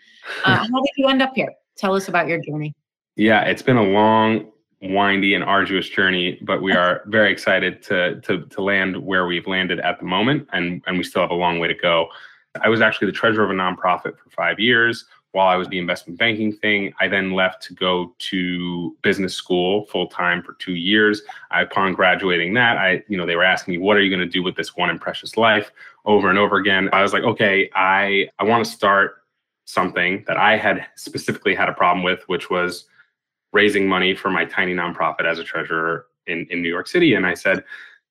Uh, 0.44 0.56
how 0.72 0.80
did 0.80 0.90
you 0.96 1.08
end 1.08 1.22
up 1.22 1.32
here? 1.34 1.52
Tell 1.76 1.94
us 1.94 2.08
about 2.08 2.26
your 2.26 2.40
journey. 2.40 2.74
Yeah 3.14 3.42
it's 3.42 3.62
been 3.62 3.76
a 3.76 3.84
long 3.84 4.50
windy 4.84 5.34
and 5.34 5.42
arduous 5.42 5.88
journey, 5.88 6.38
but 6.42 6.62
we 6.62 6.72
are 6.72 7.02
very 7.06 7.32
excited 7.32 7.82
to, 7.82 8.20
to, 8.20 8.44
to 8.46 8.62
land 8.62 8.96
where 8.96 9.26
we've 9.26 9.46
landed 9.46 9.80
at 9.80 9.98
the 9.98 10.04
moment, 10.04 10.48
and, 10.52 10.82
and 10.86 10.98
we 10.98 11.04
still 11.04 11.22
have 11.22 11.30
a 11.30 11.34
long 11.34 11.58
way 11.58 11.68
to 11.68 11.74
go. 11.74 12.08
I 12.60 12.68
was 12.68 12.80
actually 12.80 13.06
the 13.06 13.12
treasurer 13.12 13.44
of 13.44 13.50
a 13.50 13.54
nonprofit 13.54 14.16
for 14.18 14.30
five 14.30 14.60
years, 14.60 15.06
while 15.32 15.48
I 15.48 15.56
was 15.56 15.66
the 15.68 15.78
investment 15.78 16.16
banking 16.18 16.52
thing. 16.52 16.92
I 17.00 17.08
then 17.08 17.32
left 17.32 17.60
to 17.64 17.74
go 17.74 18.14
to 18.18 18.96
business 19.02 19.34
school 19.34 19.86
full 19.86 20.06
time 20.06 20.42
for 20.42 20.54
two 20.60 20.74
years. 20.74 21.22
Upon 21.50 21.92
graduating 21.92 22.54
that, 22.54 22.76
I, 22.76 23.02
you 23.08 23.16
know, 23.16 23.26
they 23.26 23.34
were 23.34 23.42
asking 23.42 23.72
me, 23.72 23.78
what 23.78 23.96
are 23.96 24.00
you 24.00 24.14
going 24.14 24.20
to 24.20 24.32
do 24.32 24.44
with 24.44 24.54
this 24.54 24.76
one 24.76 24.90
and 24.90 25.00
precious 25.00 25.36
life 25.36 25.72
over 26.04 26.30
and 26.30 26.38
over 26.38 26.56
again? 26.56 26.88
I 26.92 27.02
was 27.02 27.12
like, 27.12 27.24
okay, 27.24 27.68
I, 27.74 28.28
I 28.38 28.44
want 28.44 28.64
to 28.64 28.70
start 28.70 29.22
something 29.64 30.22
that 30.28 30.36
I 30.36 30.56
had 30.56 30.86
specifically 30.94 31.54
had 31.54 31.68
a 31.68 31.72
problem 31.72 32.04
with, 32.04 32.22
which 32.28 32.48
was 32.48 32.84
raising 33.54 33.88
money 33.88 34.14
for 34.14 34.30
my 34.30 34.44
tiny 34.44 34.74
nonprofit 34.74 35.24
as 35.24 35.38
a 35.38 35.44
treasurer 35.44 36.06
in, 36.26 36.46
in 36.50 36.60
New 36.60 36.68
York 36.68 36.86
City. 36.86 37.14
And 37.14 37.24
I 37.24 37.32
said, 37.32 37.64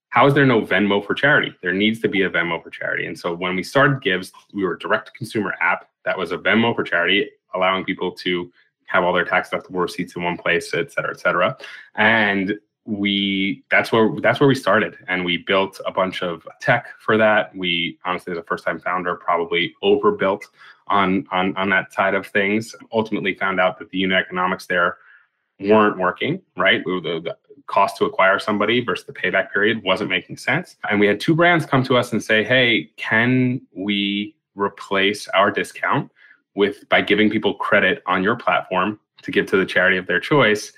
how 0.10 0.26
is 0.26 0.34
there 0.34 0.46
no 0.46 0.62
Venmo 0.62 1.06
for 1.06 1.14
charity? 1.14 1.54
There 1.62 1.74
needs 1.74 2.00
to 2.02 2.08
be 2.08 2.22
a 2.24 2.30
Venmo 2.30 2.64
for 2.64 2.70
charity. 2.70 3.06
And 3.06 3.20
so 3.20 3.36
when 3.36 3.56
we 3.56 3.64
started 3.64 4.00
Givz, 4.02 4.32
we 4.54 4.64
were 4.64 4.76
a 4.76 4.80
direct 4.80 5.14
consumer 5.14 5.54
app 5.62 5.90
that 6.06 6.18
was 6.18 6.32
a 6.32 6.38
Venmo 6.38 6.74
for 6.76 6.84
charity, 6.84 7.30
allowing 7.54 7.84
people 7.84 8.12
to 8.12 8.52
have 8.86 9.04
all 9.04 9.14
their 9.14 9.26
tax 9.26 9.50
deductible 9.50 9.82
receipts 9.82 10.16
in 10.16 10.24
one 10.24 10.38
place, 10.38 10.74
et 10.74 10.92
cetera, 10.92 11.12
et 11.12 11.20
cetera. 11.20 11.58
And 11.96 12.58
we 12.86 13.64
that's 13.72 13.92
where 13.94 14.14
that's 14.22 14.42
where 14.42 14.50
we 14.50 14.56
started 14.56 14.98
and 15.08 15.24
we 15.24 15.38
built 15.38 15.80
a 15.86 15.92
bunch 15.92 16.22
of 16.22 16.46
tech 16.60 16.88
for 17.00 17.16
that 17.16 17.56
we 17.56 17.98
honestly 18.04 18.34
as 18.34 18.38
a 18.38 18.44
first 18.44 18.66
time 18.66 18.78
founder 18.78 19.16
probably 19.16 19.74
overbuilt 19.82 20.46
on 20.88 21.26
on 21.32 21.56
on 21.56 21.70
that 21.70 21.94
side 21.94 22.14
of 22.14 22.28
things 22.28 22.76
ultimately 22.92 23.34
found 23.36 23.58
out 23.58 23.80
that 23.80 23.90
the 23.92 23.98
unit 23.98 24.20
economics 24.20 24.66
there 24.66 24.98
weren't 25.60 25.98
working 25.98 26.42
right 26.58 26.84
the, 26.84 27.22
the, 27.24 27.38
cost 27.68 27.98
to 27.98 28.06
acquire 28.06 28.40
somebody 28.40 28.84
versus 28.84 29.06
the 29.06 29.14
payback 29.14 29.52
period 29.52 29.82
wasn't 29.84 30.10
making 30.10 30.38
sense. 30.38 30.76
And 30.90 31.00
we 31.00 31.08
had 31.08 31.20
two 31.20 31.36
brands 31.36 31.66
come 31.66 31.84
to 31.86 31.98
us 31.98 32.12
and 32.12 32.22
say, 32.22 32.44
hey, 32.44 32.90
can 32.98 33.62
we 33.74 34.36
replace 34.56 35.28
our 35.30 35.52
discount 35.52 36.12
with 36.56 36.88
by 36.90 37.02
giving 37.02 37.30
people 37.30 37.54
credit 37.56 38.04
on 38.06 38.22
your 38.22 38.36
platform 38.36 39.00
to 39.22 39.32
give 39.32 39.46
to 39.48 39.58
the 39.58 39.66
charity 39.66 39.98
of 39.98 40.08
their 40.08 40.20
choice? 40.20 40.74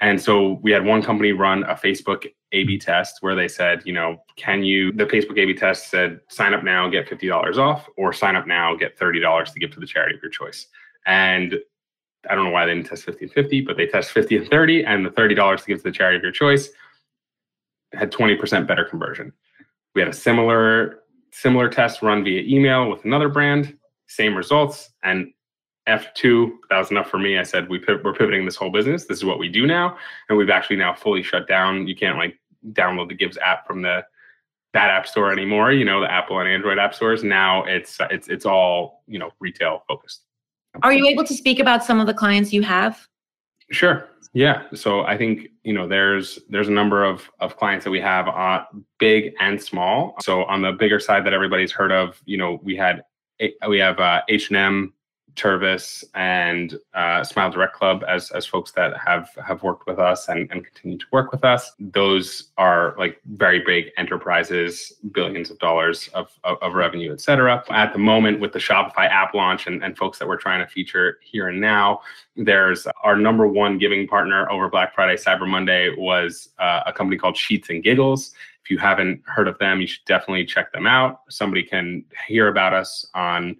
And 0.00 0.20
so 0.20 0.58
we 0.62 0.72
had 0.72 0.84
one 0.84 1.02
company 1.02 1.32
run 1.32 1.62
a 1.64 1.74
Facebook 1.74 2.26
A 2.52 2.64
B 2.64 2.78
test 2.78 3.18
where 3.20 3.36
they 3.36 3.48
said, 3.48 3.82
you 3.84 3.92
know, 3.92 4.18
can 4.36 4.64
you, 4.64 4.92
the 4.92 5.06
Facebook 5.06 5.38
A 5.38 5.46
B 5.46 5.54
test 5.54 5.88
said, 5.88 6.20
sign 6.28 6.52
up 6.52 6.64
now, 6.64 6.88
get 6.88 7.08
$50 7.08 7.58
off, 7.58 7.88
or 7.96 8.12
sign 8.12 8.34
up 8.34 8.46
now, 8.46 8.74
get 8.74 8.98
$30 8.98 9.52
to 9.52 9.58
give 9.60 9.70
to 9.72 9.80
the 9.80 9.86
charity 9.86 10.16
of 10.16 10.22
your 10.22 10.32
choice. 10.32 10.66
And 11.06 11.58
I 12.30 12.34
don't 12.34 12.44
know 12.44 12.50
why 12.50 12.66
they 12.66 12.74
didn't 12.74 12.88
test 12.88 13.04
50 13.04 13.24
and 13.24 13.32
50, 13.32 13.60
but 13.62 13.76
they 13.76 13.86
test 13.86 14.10
50 14.10 14.36
and 14.36 14.48
30, 14.48 14.84
and 14.84 15.04
the 15.04 15.10
$30 15.10 15.60
to 15.60 15.66
give 15.66 15.78
to 15.78 15.84
the 15.84 15.92
charity 15.92 16.16
of 16.16 16.22
your 16.22 16.32
choice 16.32 16.70
had 17.92 18.12
20% 18.12 18.66
better 18.66 18.84
conversion. 18.84 19.32
We 19.94 20.00
had 20.00 20.08
a 20.08 20.12
similar 20.14 21.00
similar 21.30 21.68
test 21.68 22.00
run 22.00 22.22
via 22.22 22.42
email 22.42 22.88
with 22.88 23.04
another 23.04 23.28
brand, 23.28 23.76
same 24.06 24.36
results, 24.36 24.90
and 25.02 25.32
F2, 25.88 26.50
that 26.70 26.78
was 26.78 26.90
enough 26.90 27.10
for 27.10 27.18
me. 27.18 27.38
I 27.38 27.42
said, 27.42 27.68
we 27.68 27.82
we're 27.86 28.14
pivoting 28.14 28.44
this 28.44 28.56
whole 28.56 28.70
business. 28.70 29.04
This 29.04 29.18
is 29.18 29.24
what 29.24 29.38
we 29.38 29.48
do 29.48 29.66
now. 29.66 29.98
And 30.28 30.38
we've 30.38 30.48
actually 30.48 30.76
now 30.76 30.94
fully 30.94 31.22
shut 31.22 31.46
down. 31.46 31.86
You 31.86 31.94
can't 31.94 32.16
like 32.16 32.38
download 32.72 33.08
the 33.08 33.16
Givz 33.16 33.36
app 33.38 33.66
from 33.66 33.82
the 33.82 34.04
that 34.72 34.90
app 34.90 35.06
store 35.06 35.30
anymore, 35.30 35.72
you 35.72 35.84
know, 35.84 36.00
the 36.00 36.10
Apple 36.10 36.40
and 36.40 36.48
Android 36.48 36.78
app 36.78 36.94
stores. 36.94 37.22
Now 37.22 37.64
it's 37.64 37.98
it's 38.10 38.28
it's 38.28 38.46
all, 38.46 39.02
you 39.06 39.18
know, 39.18 39.30
retail 39.40 39.84
focused. 39.86 40.22
Are 40.82 40.92
you 40.92 41.06
able 41.06 41.24
to 41.24 41.34
speak 41.34 41.60
about 41.60 41.84
some 41.84 42.00
of 42.00 42.06
the 42.06 42.14
clients 42.14 42.52
you 42.52 42.62
have? 42.62 43.06
Sure. 43.70 44.08
Yeah. 44.32 44.64
So 44.74 45.02
I 45.02 45.16
think 45.16 45.48
you 45.62 45.72
know 45.72 45.86
there's 45.86 46.40
there's 46.48 46.68
a 46.68 46.72
number 46.72 47.04
of 47.04 47.30
of 47.40 47.56
clients 47.56 47.84
that 47.84 47.90
we 47.90 48.00
have, 48.00 48.28
uh, 48.28 48.64
big 48.98 49.32
and 49.40 49.62
small. 49.62 50.16
So 50.20 50.44
on 50.44 50.60
the 50.60 50.72
bigger 50.72 50.98
side 50.98 51.24
that 51.26 51.32
everybody's 51.32 51.70
heard 51.70 51.92
of, 51.92 52.20
you 52.24 52.36
know, 52.36 52.60
we 52.62 52.74
had 52.76 53.04
we 53.68 53.78
have 53.78 54.00
uh, 54.00 54.22
H 54.28 54.48
and 54.48 54.56
M 54.56 54.94
Tervis 55.36 56.04
and 56.14 56.78
uh, 56.94 57.24
Smile 57.24 57.50
Direct 57.50 57.74
Club 57.74 58.04
as 58.08 58.30
as 58.30 58.46
folks 58.46 58.72
that 58.72 58.96
have 58.96 59.30
have 59.44 59.62
worked 59.62 59.86
with 59.86 59.98
us 59.98 60.28
and, 60.28 60.50
and 60.50 60.64
continue 60.64 60.98
to 60.98 61.06
work 61.10 61.32
with 61.32 61.44
us. 61.44 61.72
Those 61.78 62.50
are 62.56 62.94
like 62.98 63.20
very 63.26 63.60
big 63.64 63.90
enterprises, 63.96 64.94
billions 65.12 65.50
of 65.50 65.58
dollars 65.58 66.08
of, 66.14 66.30
of, 66.44 66.58
of 66.62 66.74
revenue, 66.74 67.12
et 67.12 67.20
cetera. 67.20 67.64
At 67.70 67.92
the 67.92 67.98
moment, 67.98 68.40
with 68.40 68.52
the 68.52 68.58
Shopify 68.58 69.08
app 69.10 69.34
launch 69.34 69.66
and, 69.66 69.82
and 69.82 69.96
folks 69.96 70.18
that 70.18 70.28
we're 70.28 70.36
trying 70.36 70.64
to 70.64 70.70
feature 70.70 71.18
here 71.22 71.48
and 71.48 71.60
now, 71.60 72.00
there's 72.36 72.86
our 73.02 73.16
number 73.16 73.46
one 73.46 73.78
giving 73.78 74.06
partner 74.06 74.50
over 74.50 74.68
Black 74.68 74.94
Friday, 74.94 75.16
Cyber 75.16 75.48
Monday 75.48 75.94
was 75.96 76.50
uh, 76.58 76.82
a 76.86 76.92
company 76.92 77.18
called 77.18 77.36
Sheets 77.36 77.70
and 77.70 77.82
Giggles. 77.82 78.32
If 78.62 78.70
you 78.70 78.78
haven't 78.78 79.20
heard 79.26 79.46
of 79.46 79.58
them, 79.58 79.80
you 79.80 79.86
should 79.86 80.04
definitely 80.06 80.46
check 80.46 80.72
them 80.72 80.86
out. 80.86 81.20
Somebody 81.28 81.64
can 81.64 82.04
hear 82.26 82.48
about 82.48 82.72
us 82.72 83.06
on 83.14 83.56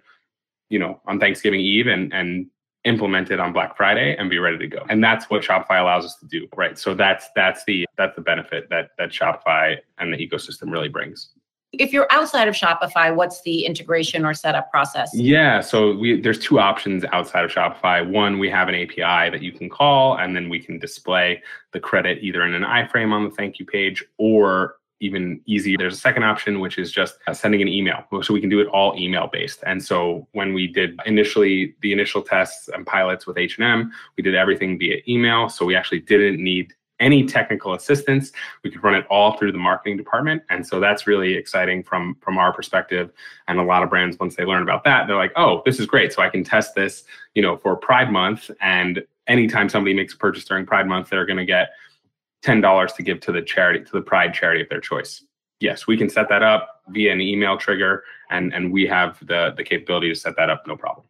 you 0.69 0.79
know, 0.79 1.01
on 1.07 1.19
Thanksgiving 1.19 1.59
Eve 1.59 1.87
and 1.87 2.13
and 2.13 2.47
implement 2.85 3.31
it 3.31 3.39
on 3.39 3.51
Black 3.51 3.75
Friday 3.75 4.15
and 4.17 4.29
be 4.29 4.37
ready 4.37 4.57
to 4.59 4.67
go. 4.67 4.85
And 4.89 5.03
that's 5.03 5.29
what 5.29 5.41
Shopify 5.41 5.81
allows 5.81 6.05
us 6.05 6.15
to 6.17 6.27
do, 6.27 6.47
right? 6.55 6.77
So 6.77 6.93
that's 6.93 7.27
that's 7.35 7.65
the 7.65 7.85
that's 7.97 8.15
the 8.15 8.21
benefit 8.21 8.69
that 8.69 8.91
that 8.97 9.09
Shopify 9.09 9.77
and 9.97 10.13
the 10.13 10.17
ecosystem 10.17 10.71
really 10.71 10.89
brings. 10.89 11.29
If 11.73 11.91
you're 11.91 12.07
outside 12.09 12.47
of 12.47 12.55
Shopify, 12.55 13.13
what's 13.13 13.41
the 13.41 13.65
integration 13.65 14.23
or 14.23 14.33
setup 14.33 14.71
process? 14.71 15.09
Yeah, 15.13 15.59
so 15.59 15.97
we, 15.97 16.21
there's 16.21 16.39
two 16.39 16.57
options 16.57 17.03
outside 17.11 17.43
of 17.43 17.51
Shopify. 17.51 18.07
One, 18.07 18.39
we 18.39 18.49
have 18.49 18.69
an 18.69 18.75
API 18.75 19.29
that 19.29 19.41
you 19.41 19.51
can 19.51 19.69
call, 19.69 20.17
and 20.17 20.33
then 20.33 20.47
we 20.47 20.59
can 20.59 20.79
display 20.79 21.43
the 21.73 21.81
credit 21.81 22.19
either 22.21 22.43
in 22.43 22.53
an 22.53 22.63
iframe 22.63 23.11
on 23.11 23.25
the 23.25 23.31
thank 23.31 23.59
you 23.59 23.65
page 23.65 24.05
or 24.17 24.75
even 25.01 25.41
easy. 25.45 25.75
There's 25.75 25.95
a 25.95 25.99
second 25.99 26.23
option, 26.23 26.59
which 26.59 26.77
is 26.77 26.91
just 26.91 27.17
uh, 27.27 27.33
sending 27.33 27.61
an 27.61 27.67
email. 27.67 28.03
So 28.21 28.33
we 28.33 28.39
can 28.39 28.49
do 28.49 28.59
it 28.59 28.67
all 28.67 28.97
email 28.97 29.27
based. 29.31 29.61
And 29.65 29.83
so 29.83 30.27
when 30.31 30.53
we 30.53 30.67
did 30.67 30.97
initially 31.05 31.75
the 31.81 31.91
initial 31.91 32.21
tests 32.21 32.69
and 32.69 32.85
pilots 32.85 33.27
with 33.27 33.37
H&M, 33.37 33.91
we 34.15 34.23
did 34.23 34.35
everything 34.35 34.79
via 34.79 35.01
email. 35.07 35.49
So 35.49 35.65
we 35.65 35.75
actually 35.75 35.99
didn't 35.99 36.41
need 36.41 36.73
any 37.01 37.25
technical 37.25 37.73
assistance. 37.73 38.31
We 38.63 38.71
could 38.71 38.83
run 38.83 38.95
it 38.95 39.05
all 39.09 39.37
through 39.37 39.51
the 39.51 39.57
marketing 39.57 39.97
department. 39.97 40.43
And 40.49 40.65
so 40.65 40.79
that's 40.79 41.07
really 41.07 41.33
exciting 41.33 41.83
from, 41.83 42.15
from 42.21 42.37
our 42.37 42.53
perspective. 42.53 43.11
And 43.49 43.59
a 43.59 43.63
lot 43.63 43.83
of 43.83 43.89
brands, 43.89 44.17
once 44.17 44.35
they 44.35 44.45
learn 44.45 44.63
about 44.63 44.85
that, 44.85 45.07
they're 45.07 45.17
like, 45.17 45.33
oh, 45.35 45.61
this 45.65 45.79
is 45.79 45.85
great. 45.85 46.13
So 46.13 46.21
I 46.21 46.29
can 46.29 46.43
test 46.43 46.73
this, 46.73 47.03
you 47.33 47.41
know, 47.41 47.57
for 47.57 47.75
Pride 47.75 48.11
Month. 48.11 48.49
And 48.61 49.03
anytime 49.27 49.67
somebody 49.67 49.93
makes 49.93 50.13
a 50.13 50.17
purchase 50.17 50.45
during 50.45 50.65
Pride 50.65 50.87
Month, 50.87 51.09
they're 51.09 51.25
going 51.25 51.37
to 51.37 51.45
get 51.45 51.71
$10 52.45 52.95
to 52.95 53.03
give 53.03 53.19
to 53.21 53.31
the 53.31 53.41
charity, 53.41 53.83
to 53.83 53.91
the 53.91 54.01
pride 54.01 54.33
charity 54.33 54.61
of 54.61 54.69
their 54.69 54.81
choice. 54.81 55.23
Yes, 55.59 55.87
we 55.87 55.97
can 55.97 56.09
set 56.09 56.29
that 56.29 56.43
up 56.43 56.81
via 56.89 57.11
an 57.11 57.21
email 57.21 57.57
trigger 57.57 58.03
and, 58.29 58.53
and 58.53 58.71
we 58.71 58.85
have 58.85 59.17
the, 59.25 59.53
the 59.57 59.63
capability 59.63 60.09
to 60.09 60.15
set 60.15 60.35
that 60.37 60.49
up, 60.49 60.67
no 60.67 60.75
problem. 60.75 61.05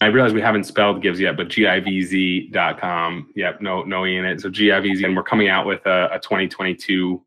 I 0.00 0.06
realize 0.06 0.32
we 0.32 0.40
haven't 0.40 0.64
spelled 0.64 1.02
gives 1.02 1.18
yet, 1.18 1.36
but 1.36 1.48
givz.com. 1.48 3.32
Yep, 3.34 3.60
no, 3.60 3.82
no 3.82 4.06
E 4.06 4.16
in 4.16 4.24
it. 4.24 4.40
So 4.40 4.48
givz, 4.48 5.04
and 5.04 5.16
we're 5.16 5.24
coming 5.24 5.48
out 5.48 5.66
with 5.66 5.84
a, 5.86 6.08
a 6.12 6.20
2022 6.20 7.20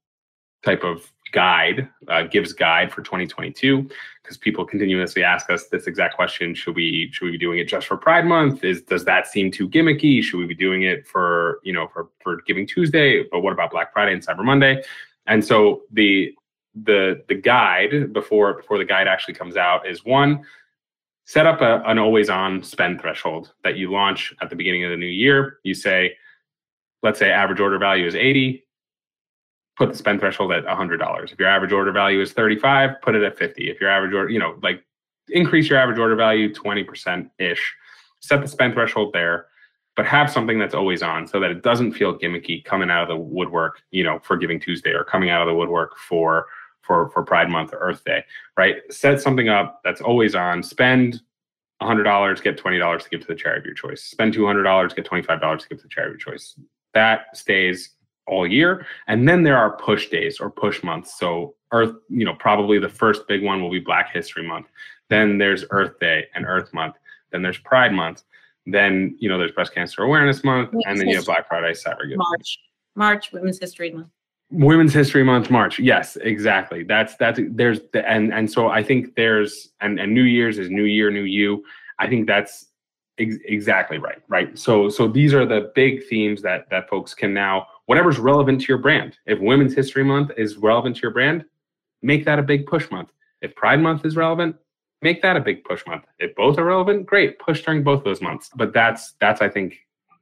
type 0.64 0.84
of 0.84 1.12
guide, 1.32 1.90
uh, 2.08 2.24
Givz 2.24 2.56
guide 2.56 2.92
for 2.92 3.02
2022, 3.02 3.90
because 4.22 4.38
people 4.38 4.66
continuously 4.66 5.24
ask 5.24 5.50
us 5.50 5.68
this 5.68 5.88
exact 5.88 6.16
question: 6.16 6.54
Should 6.54 6.76
we 6.76 7.10
should 7.12 7.26
we 7.26 7.32
be 7.32 7.38
doing 7.38 7.60
it 7.60 7.66
just 7.66 7.88
for 7.88 7.98
Pride 7.98 8.26
Month? 8.26 8.64
Is 8.64 8.82
does 8.84 9.06
that 9.06 9.28
seem 9.28 9.52
too 9.52 9.68
gimmicky? 9.68 10.22
Should 10.24 10.40
we 10.40 10.46
be 10.46 10.56
doing 10.56 10.84
it 10.84 11.08
for 11.08 11.60
you 11.64 11.74
know 11.74 11.88
for 11.88 12.10
for 12.20 12.42
Giving 12.48 12.68
Tuesday? 12.68 13.24
But 13.32 13.42
what 13.42 13.54
about 13.54 13.72
Black 13.72 13.94
Friday 13.94 14.14
and 14.14 14.26
Cyber 14.26 14.44
Monday? 14.44 14.84
And 15.28 15.44
so 15.44 15.84
the 15.92 16.34
the 16.76 17.24
the 17.28 17.36
guide 17.36 18.14
before 18.14 18.54
before 18.54 18.78
the 18.78 18.86
guide 18.86 19.08
actually 19.08 19.34
comes 19.34 19.58
out 19.58 19.88
is 19.88 20.06
one 20.06 20.44
set 21.26 21.46
up 21.46 21.62
a, 21.62 21.82
an 21.86 22.00
always 22.00 22.30
on 22.30 22.64
spend 22.64 23.00
threshold 23.02 23.54
that 23.64 23.76
you 23.78 23.92
launch 23.92 24.34
at 24.42 24.50
the 24.50 24.56
beginning 24.56 24.84
of 24.86 24.92
the 24.92 24.98
new 24.98 25.06
year 25.06 25.58
you 25.64 25.74
say 25.74 26.16
let's 27.04 27.20
say 27.20 27.30
average 27.30 27.60
order 27.60 27.78
value 27.78 28.06
is 28.06 28.16
80 28.16 28.64
put 29.82 29.90
the 29.90 29.98
spend 29.98 30.20
threshold 30.20 30.52
at 30.52 30.64
$100. 30.64 31.34
If 31.34 31.40
your 31.40 31.48
average 31.48 31.72
order 31.72 31.92
value 31.92 32.22
is 32.22 32.34
35, 32.34 33.02
put 33.02 33.16
it 33.16 33.24
at 33.24 33.36
50. 33.36 33.68
If 33.68 33.82
your 33.82 33.90
average 33.90 34.14
order, 34.14 34.30
you 34.30 34.38
know, 34.38 34.56
like 34.62 34.84
increase 35.30 35.72
your 35.72 35.80
average 35.80 35.98
order 35.98 36.16
value 36.16 36.54
20% 36.54 37.32
ish. 37.40 37.76
Set 38.20 38.44
the 38.44 38.48
spend 38.48 38.76
threshold 38.76 39.12
there, 39.12 39.48
but 39.96 40.06
have 40.06 40.30
something 40.30 40.60
that's 40.60 40.76
always 40.76 41.02
on 41.02 41.26
so 41.26 41.40
that 41.40 41.50
it 41.50 41.64
doesn't 41.64 41.94
feel 41.94 42.16
gimmicky 42.16 42.64
coming 42.64 42.92
out 42.92 43.02
of 43.02 43.08
the 43.08 43.16
woodwork, 43.16 43.82
you 43.90 44.04
know, 44.04 44.20
for 44.20 44.38
Giving 44.38 44.60
Tuesday 44.60 44.92
or 44.92 45.04
coming 45.04 45.32
out 45.32 45.42
of 45.42 45.48
the 45.48 45.56
woodwork 45.56 45.98
for 45.98 46.46
for 46.82 47.10
for 47.10 47.24
Pride 47.24 47.50
Month 47.50 47.74
or 47.74 47.78
Earth 47.78 48.04
Day, 48.04 48.24
right? 48.58 48.76
Set 48.92 49.20
something 49.20 49.50
up 49.50 49.82
that's 49.84 50.02
always 50.02 50.36
on. 50.36 50.62
Spend 50.62 51.22
$100, 51.82 52.44
get 52.44 52.62
$20 52.62 53.02
to 53.02 53.10
give 53.10 53.22
to 53.22 53.28
the 53.28 53.34
charity 53.34 53.62
of 53.62 53.66
your 53.66 53.74
choice. 53.74 54.04
Spend 54.04 54.36
$200, 54.36 54.96
get 54.96 55.10
$25 55.10 55.60
to 55.60 55.68
give 55.70 55.80
to 55.80 55.84
the 55.84 55.90
charity 55.90 56.14
of 56.14 56.20
your 56.20 56.34
choice. 56.34 56.56
That 56.94 57.36
stays 57.36 57.96
all 58.28 58.48
year. 58.48 58.86
And 59.08 59.28
then 59.28 59.44
there 59.44 59.58
are 59.58 59.78
push 59.78 60.10
days 60.10 60.40
or 60.40 60.50
push 60.50 60.84
months. 60.84 61.18
So 61.20 61.56
Earth, 61.72 61.96
you 62.10 62.26
know, 62.26 62.36
probably 62.36 62.80
the 62.80 62.90
first 62.90 63.28
big 63.28 63.44
one 63.44 63.62
will 63.62 63.72
be 63.72 63.80
Black 63.80 64.12
History 64.14 64.48
Month. 64.48 64.68
Then 65.10 65.38
there's 65.38 65.66
Earth 65.72 66.00
Day 66.00 66.26
and 66.36 66.46
Earth 66.46 66.74
Month. 66.74 66.96
Then 67.32 67.42
there's 67.42 67.58
Pride 67.58 67.94
Month. 67.94 68.24
Then, 68.66 69.16
you 69.20 69.28
know, 69.28 69.38
there's 69.38 69.52
Breast 69.52 69.74
Cancer 69.74 70.04
Awareness 70.04 70.44
Month. 70.44 70.70
Women's 70.72 70.86
and 70.88 71.00
then 71.00 71.08
you 71.08 71.16
have 71.16 71.26
Black 71.26 71.48
Friday, 71.48 71.74
Cyber 71.74 72.08
Gift. 72.08 72.18
March. 72.18 72.60
March, 72.96 73.32
Women's 73.32 73.60
History 73.60 73.92
Month. 73.92 74.10
Women's 74.52 74.94
History 74.94 75.24
Month, 75.24 75.50
March. 75.50 75.80
Yes, 75.80 76.18
exactly. 76.18 76.84
That's 76.84 77.16
that's 77.16 77.40
there's 77.52 77.80
the, 77.94 78.08
and 78.08 78.34
and 78.34 78.52
so 78.52 78.68
I 78.68 78.84
think 78.84 79.16
there's 79.16 79.70
and 79.80 79.98
and 79.98 80.14
New 80.14 80.24
Year's 80.24 80.60
is 80.60 80.70
New 80.70 80.84
Year, 80.84 81.10
New 81.10 81.24
You. 81.24 81.64
I 82.00 82.08
think 82.08 82.28
that's 82.28 82.68
Ex- 83.18 83.38
exactly 83.46 83.98
right. 83.98 84.22
Right. 84.28 84.58
So 84.58 84.90
so 84.90 85.08
these 85.08 85.34
are 85.34 85.46
the 85.46 85.72
big 85.76 86.06
themes 86.08 86.42
that 86.42 86.70
that 86.70 86.90
folks 86.90 87.14
can 87.14 87.34
now 87.34 87.68
whatever's 87.86 88.20
relevant 88.20 88.62
to 88.62 88.68
your 88.68 88.78
brand. 88.78 89.18
If 89.26 89.40
Women's 89.40 89.74
History 89.74 90.04
Month 90.04 90.32
is 90.38 90.58
relevant 90.58 90.98
to 90.98 91.02
your 91.04 91.12
brand, 91.12 91.46
make 92.02 92.26
that 92.26 92.40
a 92.40 92.44
big 92.44 92.66
push 92.66 92.90
month. 92.92 93.12
If 93.42 93.56
Pride 93.56 93.82
Month 93.82 94.06
is 94.06 94.16
relevant, 94.16 94.56
make 95.02 95.22
that 95.22 95.36
a 95.36 95.40
big 95.40 95.64
push 95.64 95.86
month. 95.86 96.06
If 96.20 96.36
both 96.36 96.58
are 96.58 96.66
relevant, 96.66 97.06
great, 97.06 97.40
push 97.40 97.64
during 97.64 97.84
both 97.84 98.04
those 98.04 98.22
months. 98.22 98.50
But 98.56 98.74
that's 98.74 99.14
that's 99.20 99.42
I 99.42 99.50
think 99.50 99.80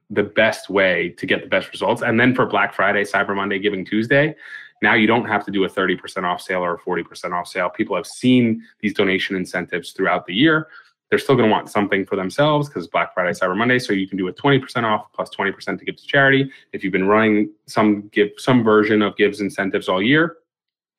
the 0.08 0.22
best 0.24 0.68
way 0.68 1.10
to 1.18 1.26
get 1.26 1.42
the 1.42 1.48
best 1.48 1.70
results. 1.70 2.02
And 2.02 2.18
then 2.18 2.34
for 2.34 2.46
Black 2.46 2.74
Friday, 2.74 3.04
Cyber 3.04 3.36
Monday, 3.36 3.58
Giving 3.58 3.84
Tuesday, 3.84 4.34
now 4.82 4.94
you 4.94 5.06
don't 5.06 5.26
have 5.26 5.44
to 5.44 5.52
do 5.52 5.64
a 5.64 5.68
30% 5.68 6.24
off 6.24 6.40
sale 6.40 6.64
or 6.64 6.74
a 6.74 6.78
40% 6.78 7.32
off 7.32 7.46
sale. 7.46 7.68
People 7.68 7.94
have 7.94 8.06
seen 8.06 8.62
these 8.80 8.94
donation 8.94 9.36
incentives 9.36 9.92
throughout 9.92 10.26
the 10.26 10.34
year. 10.34 10.68
They're 11.10 11.18
still 11.18 11.34
going 11.34 11.48
to 11.48 11.52
want 11.52 11.68
something 11.68 12.06
for 12.06 12.16
themselves 12.16 12.68
because 12.68 12.86
Black 12.86 13.12
Friday, 13.12 13.32
Cyber 13.32 13.56
Monday. 13.56 13.78
So 13.80 13.92
you 13.92 14.06
can 14.06 14.16
do 14.16 14.28
a 14.28 14.32
20% 14.32 14.84
off 14.84 15.12
plus 15.12 15.28
20% 15.30 15.78
to 15.78 15.84
give 15.84 15.96
to 15.96 16.06
charity. 16.06 16.50
If 16.72 16.84
you've 16.84 16.92
been 16.92 17.08
running 17.08 17.50
some 17.66 18.08
give 18.08 18.30
some 18.38 18.62
version 18.62 19.02
of 19.02 19.16
Givz 19.16 19.40
incentives 19.40 19.88
all 19.88 20.00
year, 20.00 20.38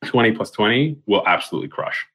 20 0.06 0.34
plus 0.34 0.52
20 0.52 0.98
will 1.06 1.26
absolutely 1.28 1.70
crush. 1.70 2.06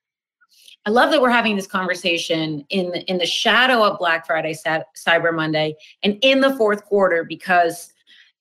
I 0.85 0.91
love 0.91 1.11
that 1.11 1.21
we're 1.21 1.31
having 1.31 1.57
this 1.57 1.67
conversation 1.67 2.65
in 2.69 2.91
the, 2.93 3.03
in 3.07 3.19
the 3.19 3.26
shadow 3.26 3.83
of 3.83 3.99
Black 3.99 4.25
Friday, 4.25 4.55
Cyber 4.55 5.35
Monday, 5.35 5.75
and 6.05 6.17
in 6.23 6.41
the 6.41 6.55
fourth 6.57 6.85
quarter 6.85 7.25
because 7.25 7.93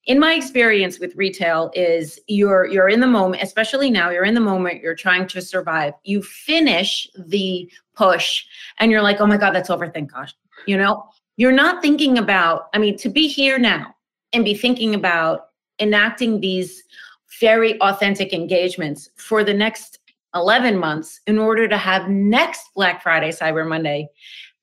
in 0.06 0.20
my 0.20 0.34
experience 0.34 1.00
with 1.00 1.14
retail 1.16 1.70
is 1.74 2.18
you're 2.28 2.66
you're 2.66 2.88
in 2.88 3.00
the 3.00 3.06
moment 3.06 3.42
especially 3.42 3.90
now 3.90 4.08
you're 4.08 4.24
in 4.24 4.34
the 4.34 4.40
moment 4.40 4.80
you're 4.80 4.94
trying 4.94 5.26
to 5.28 5.42
survive. 5.42 5.92
You 6.04 6.22
finish 6.22 7.08
the 7.18 7.70
push 7.94 8.44
and 8.78 8.90
you're 8.90 9.02
like 9.02 9.20
oh 9.20 9.26
my 9.26 9.36
god 9.36 9.54
that's 9.54 9.70
over 9.70 9.88
thank 9.88 10.12
gosh 10.12 10.34
you 10.66 10.76
know? 10.76 11.04
You're 11.38 11.52
not 11.52 11.82
thinking 11.82 12.18
about 12.18 12.68
i 12.72 12.78
mean 12.78 12.96
to 12.98 13.08
be 13.08 13.28
here 13.28 13.58
now 13.58 13.94
and 14.32 14.44
be 14.44 14.54
thinking 14.54 14.94
about 14.94 15.48
enacting 15.80 16.40
these 16.40 16.82
very 17.40 17.78
authentic 17.80 18.32
engagements 18.32 19.10
for 19.16 19.44
the 19.44 19.52
next 19.52 19.98
11 20.34 20.78
months 20.78 21.20
in 21.26 21.38
order 21.38 21.68
to 21.68 21.76
have 21.76 22.08
next 22.08 22.70
black 22.74 23.02
friday 23.02 23.30
cyber 23.30 23.68
monday 23.68 24.08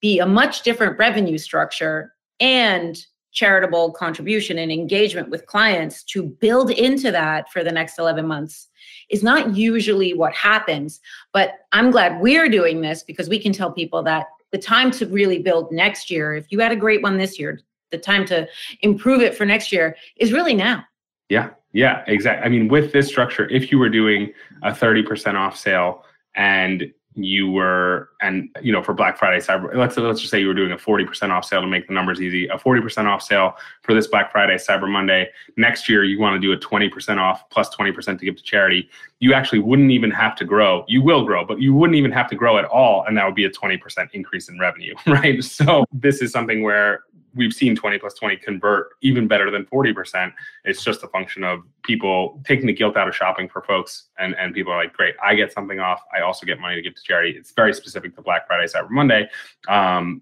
be 0.02 0.20
a 0.20 0.26
much 0.26 0.64
different 0.64 0.98
revenue 0.98 1.38
structure 1.38 2.14
and 2.40 3.06
charitable 3.34 3.92
contribution 3.94 4.58
and 4.60 4.72
engagement 4.72 5.30
with 5.30 5.46
clients 5.48 6.04
to 6.04 6.24
build 6.24 6.72
into 6.72 7.12
that 7.12 7.52
for 7.52 7.63
the 7.63 7.72
next 7.72 8.00
11 8.00 8.25
months 8.25 8.70
is 9.10 9.24
not 9.24 9.56
usually 9.56 10.13
what 10.13 10.34
happens. 10.34 11.02
But 11.34 11.56
I'm 11.72 11.92
glad 11.92 12.22
we're 12.22 12.50
doing 12.50 12.82
this 12.82 13.04
because 13.04 13.28
we 13.28 13.40
can 13.40 13.52
tell 13.52 13.72
people 13.72 14.04
that 14.04 14.28
the 14.52 14.58
time 14.60 14.92
to 14.92 15.08
really 15.08 15.40
build 15.40 15.72
next 15.72 16.12
year, 16.12 16.36
if 16.36 16.52
you 16.52 16.60
had 16.60 16.72
a 16.72 16.75
great 16.75 17.02
one 17.02 17.18
this 17.18 17.40
year, 17.40 17.60
the 17.92 17.98
time 17.98 18.25
to 18.25 18.48
improve 18.82 19.22
it 19.22 19.36
for 19.36 19.46
next 19.46 19.72
year 19.72 19.96
is 20.18 20.32
really 20.32 20.54
now. 20.54 20.84
Yeah, 21.30 21.50
yeah, 21.74 22.04
exactly. 22.08 22.46
I 22.46 22.50
mean, 22.50 22.68
with 22.68 22.92
this 22.92 23.08
structure, 23.08 23.50
if 23.50 23.72
you 23.72 23.80
were 23.80 23.90
doing 23.90 24.32
a 24.62 24.72
30% 24.72 25.36
off 25.36 25.58
sale 25.58 26.04
and 26.36 26.92
you 27.15 27.50
were 27.51 28.10
and 28.22 28.50
you 28.62 28.72
know 28.72 28.82
for 28.82 28.93
black 28.93 29.17
friday 29.17 29.38
cyber 29.38 29.74
let's 29.75 29.96
let's 29.98 30.20
just 30.20 30.32
say 30.32 30.39
you 30.39 30.48
were 30.48 30.53
doing 30.53 30.72
a 30.72 30.77
40% 30.77 31.29
off 31.29 31.46
sale 31.46 31.62
to 31.62 31.67
make 31.67 31.88
the 31.88 31.93
numbers 31.93 32.22
easy 32.22 32.48
a 32.48 32.58
40% 32.58 33.05
off 33.05 33.22
sale 33.22 33.55
for 33.82 33.93
this 33.93 34.08
black 34.08 34.32
friday 34.32 34.55
cyber 34.55 34.89
monday. 34.89 35.29
Next 35.58 35.88
year 35.88 36.03
you 36.03 36.20
want 36.20 36.39
to 36.39 36.39
do 36.39 36.53
a 36.53 36.58
20% 36.58 37.17
off 37.17 37.48
plus 37.50 37.74
20% 37.75 38.20
to 38.20 38.25
give 38.25 38.36
to 38.38 38.43
charity. 38.43 38.89
You 39.20 39.34
actually 39.34 39.60
wouldn't 39.60 39.91
even 39.91 40.12
have 40.12 40.36
to 40.38 40.46
grow. 40.46 40.86
You 40.88 41.01
will 41.01 41.25
grow 41.25 41.46
but 41.46 41.62
you 41.62 41.74
wouldn't 41.74 41.98
even 41.98 42.12
have 42.12 42.29
to 42.29 42.36
grow 42.36 42.58
at 42.58 42.65
all 42.65 43.05
and 43.05 43.17
that 43.17 43.25
would 43.25 43.36
be 43.36 43.46
a 43.46 43.51
20% 43.51 44.10
increase 44.13 44.50
in 44.50 44.60
revenue 44.60 44.96
right? 45.08 45.43
So 45.43 45.86
this 45.91 46.22
is 46.22 46.32
something 46.32 46.63
where 46.63 47.03
we've 47.36 47.54
seen 47.54 47.75
20 47.75 47.98
plus 48.00 48.13
20 48.13 48.38
convert 48.38 48.90
even 49.02 49.28
better 49.28 49.50
than 49.50 49.66
40%. 49.66 50.32
It's 50.66 50.84
just 50.84 51.04
a 51.04 51.08
function 51.08 51.44
of 51.44 51.62
people 51.84 52.42
taking 52.46 52.68
the 52.68 52.74
guilt 52.74 52.98
out 52.98 53.08
of 53.08 53.16
shopping 53.16 53.50
for 53.50 53.62
folks. 53.62 54.10
And, 54.18 54.36
and 54.38 54.54
people 54.54 54.74
are 54.74 54.84
like, 54.84 54.94
great, 54.94 55.16
I 55.24 55.36
get 55.36 55.52
something 55.52 55.80
off. 55.80 56.02
I 56.16 56.22
also 56.22 56.46
get 56.46 56.60
money 56.60 56.75
to 56.75 56.82
give 56.82 56.96
to 56.96 57.04
charity. 57.04 57.32
It's 57.38 57.52
very 57.52 57.74
specific 57.74 58.16
to 58.16 58.22
Black 58.22 58.48
Friday, 58.48 58.72
Cyber 58.72 58.90
Monday. 58.90 59.30
Um, 59.68 60.22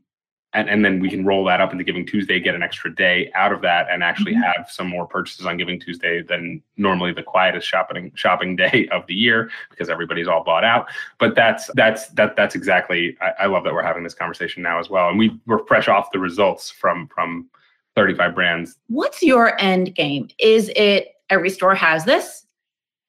and, 0.54 0.70
and 0.70 0.84
then 0.84 1.00
we 1.00 1.10
can 1.10 1.26
roll 1.26 1.46
that 1.46 1.62
up 1.62 1.72
into 1.72 1.84
Giving 1.84 2.06
Tuesday, 2.06 2.40
get 2.40 2.56
an 2.56 2.64
extra 2.64 2.94
day 2.94 3.32
out 3.36 3.54
of 3.54 3.62
that, 3.62 3.88
and 3.90 4.04
actually 4.04 4.34
mm-hmm. 4.34 4.42
have 4.42 4.70
some 4.70 4.88
more 4.88 5.08
purchases 5.08 5.46
on 5.46 5.58
Giving 5.58 5.80
Tuesday 5.80 6.22
than 6.22 6.62
normally 6.78 7.14
the 7.14 7.24
quietest 7.24 7.68
shopping 7.68 8.12
shopping 8.16 8.56
day 8.58 8.88
of 8.92 9.06
the 9.08 9.14
year 9.14 9.50
because 9.70 9.90
everybody's 9.90 10.28
all 10.28 10.44
bought 10.44 10.64
out. 10.64 10.88
But 11.20 11.36
that's 11.36 11.70
that's 11.76 12.10
that 12.10 12.36
that's 12.36 12.56
exactly. 12.56 13.18
I, 13.22 13.44
I 13.44 13.46
love 13.46 13.64
that 13.64 13.74
we're 13.74 13.84
having 13.84 14.04
this 14.04 14.14
conversation 14.14 14.62
now 14.62 14.80
as 14.80 14.90
well, 14.90 15.10
and 15.10 15.18
we 15.18 15.40
we're 15.48 15.66
fresh 15.66 15.88
off 15.88 16.12
the 16.12 16.20
results 16.20 16.70
from 16.70 17.08
from 17.08 17.50
35 17.96 18.36
brands. 18.36 18.78
What's 18.88 19.22
your 19.22 19.60
end 19.62 19.96
game? 19.96 20.30
Is 20.38 20.72
it 20.76 21.16
every 21.30 21.50
store 21.50 21.76
has 21.76 22.04
this? 22.04 22.46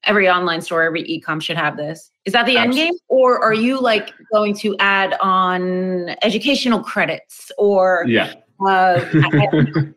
Every 0.05 0.29
online 0.29 0.61
store, 0.61 0.83
every 0.83 1.05
ecom 1.05 1.41
should 1.41 1.57
have 1.57 1.77
this. 1.77 2.11
Is 2.25 2.33
that 2.33 2.47
the 2.47 2.57
end 2.57 2.75
game? 2.75 2.95
Or 3.09 3.43
are 3.43 3.55
you 3.55 3.81
like 3.81 4.13
going 4.33 4.55
to 4.57 4.77
add 4.79 5.17
on 5.21 6.11
educational 6.23 6.83
credits 6.83 7.53
or 7.59 8.05
yeah. 8.07 8.35
Uh, 8.65 8.99
the 9.13 9.95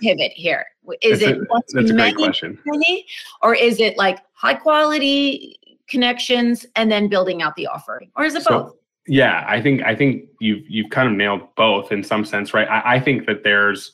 pivot 0.00 0.32
here? 0.32 0.64
Is 1.02 1.20
that's 1.20 1.32
it 1.32 1.38
a, 1.38 1.62
that's 1.72 1.90
a 1.90 1.94
great 1.94 2.16
question. 2.16 2.58
Money, 2.64 3.06
or 3.42 3.54
is 3.54 3.80
it 3.80 3.96
like 3.96 4.18
high 4.32 4.54
quality 4.54 5.58
connections 5.88 6.66
and 6.76 6.90
then 6.90 7.08
building 7.08 7.42
out 7.42 7.56
the 7.56 7.66
offer? 7.66 8.02
Or 8.16 8.24
is 8.24 8.34
it 8.34 8.42
so, 8.42 8.50
both? 8.50 8.76
Yeah, 9.06 9.44
I 9.46 9.60
think 9.60 9.82
I 9.82 9.94
think 9.94 10.24
you've 10.40 10.68
you've 10.68 10.90
kind 10.90 11.08
of 11.08 11.14
nailed 11.14 11.42
both 11.56 11.92
in 11.92 12.02
some 12.02 12.24
sense, 12.24 12.52
right? 12.52 12.68
I, 12.68 12.96
I 12.96 13.00
think 13.00 13.26
that 13.26 13.44
there's 13.44 13.92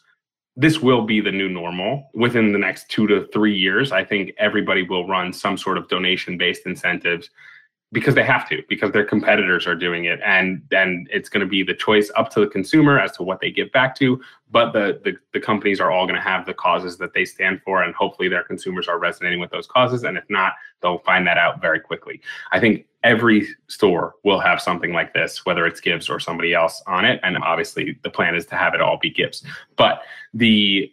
this 0.56 0.80
will 0.80 1.02
be 1.02 1.20
the 1.20 1.32
new 1.32 1.48
normal 1.48 2.10
within 2.14 2.52
the 2.52 2.58
next 2.58 2.88
two 2.88 3.06
to 3.06 3.26
three 3.32 3.56
years. 3.56 3.90
I 3.92 4.04
think 4.04 4.32
everybody 4.38 4.82
will 4.82 5.08
run 5.08 5.32
some 5.32 5.56
sort 5.56 5.78
of 5.78 5.88
donation 5.88 6.36
based 6.36 6.66
incentives 6.66 7.30
because 7.90 8.14
they 8.14 8.22
have 8.22 8.48
to 8.48 8.62
because 8.68 8.90
their 8.92 9.04
competitors 9.04 9.66
are 9.66 9.74
doing 9.74 10.06
it. 10.06 10.20
And 10.24 10.62
then 10.70 11.06
it's 11.10 11.28
going 11.28 11.42
to 11.42 11.46
be 11.46 11.62
the 11.62 11.74
choice 11.74 12.10
up 12.16 12.30
to 12.32 12.40
the 12.40 12.46
consumer 12.46 12.98
as 12.98 13.12
to 13.12 13.22
what 13.22 13.40
they 13.40 13.50
give 13.50 13.72
back 13.72 13.94
to 13.96 14.20
but 14.50 14.72
the 14.72 15.00
the, 15.04 15.16
the 15.32 15.40
companies 15.40 15.80
are 15.80 15.90
all 15.90 16.06
going 16.06 16.16
to 16.16 16.22
have 16.22 16.46
the 16.46 16.54
causes 16.54 16.98
that 16.98 17.14
they 17.14 17.24
stand 17.24 17.60
for 17.64 17.82
and 17.82 17.94
hopefully 17.94 18.28
their 18.28 18.44
consumers 18.44 18.88
are 18.88 18.98
resonating 18.98 19.40
with 19.40 19.50
those 19.50 19.66
causes. 19.66 20.04
And 20.04 20.16
if 20.16 20.24
not 20.28 20.52
they'll 20.80 20.98
find 20.98 21.26
that 21.26 21.38
out 21.38 21.60
very 21.60 21.80
quickly. 21.80 22.20
I 22.52 22.60
think 22.60 22.86
every 23.04 23.48
store 23.68 24.14
will 24.24 24.40
have 24.40 24.60
something 24.60 24.92
like 24.92 25.12
this 25.12 25.44
whether 25.44 25.66
it's 25.66 25.80
Givz 25.80 26.08
or 26.08 26.20
somebody 26.20 26.54
else 26.54 26.82
on 26.86 27.04
it. 27.04 27.20
And 27.22 27.36
obviously 27.38 27.98
the 28.02 28.10
plan 28.10 28.34
is 28.34 28.46
to 28.46 28.56
have 28.56 28.74
it 28.74 28.80
all 28.80 28.98
be 28.98 29.12
Givz 29.12 29.44
but 29.76 30.02
the 30.34 30.92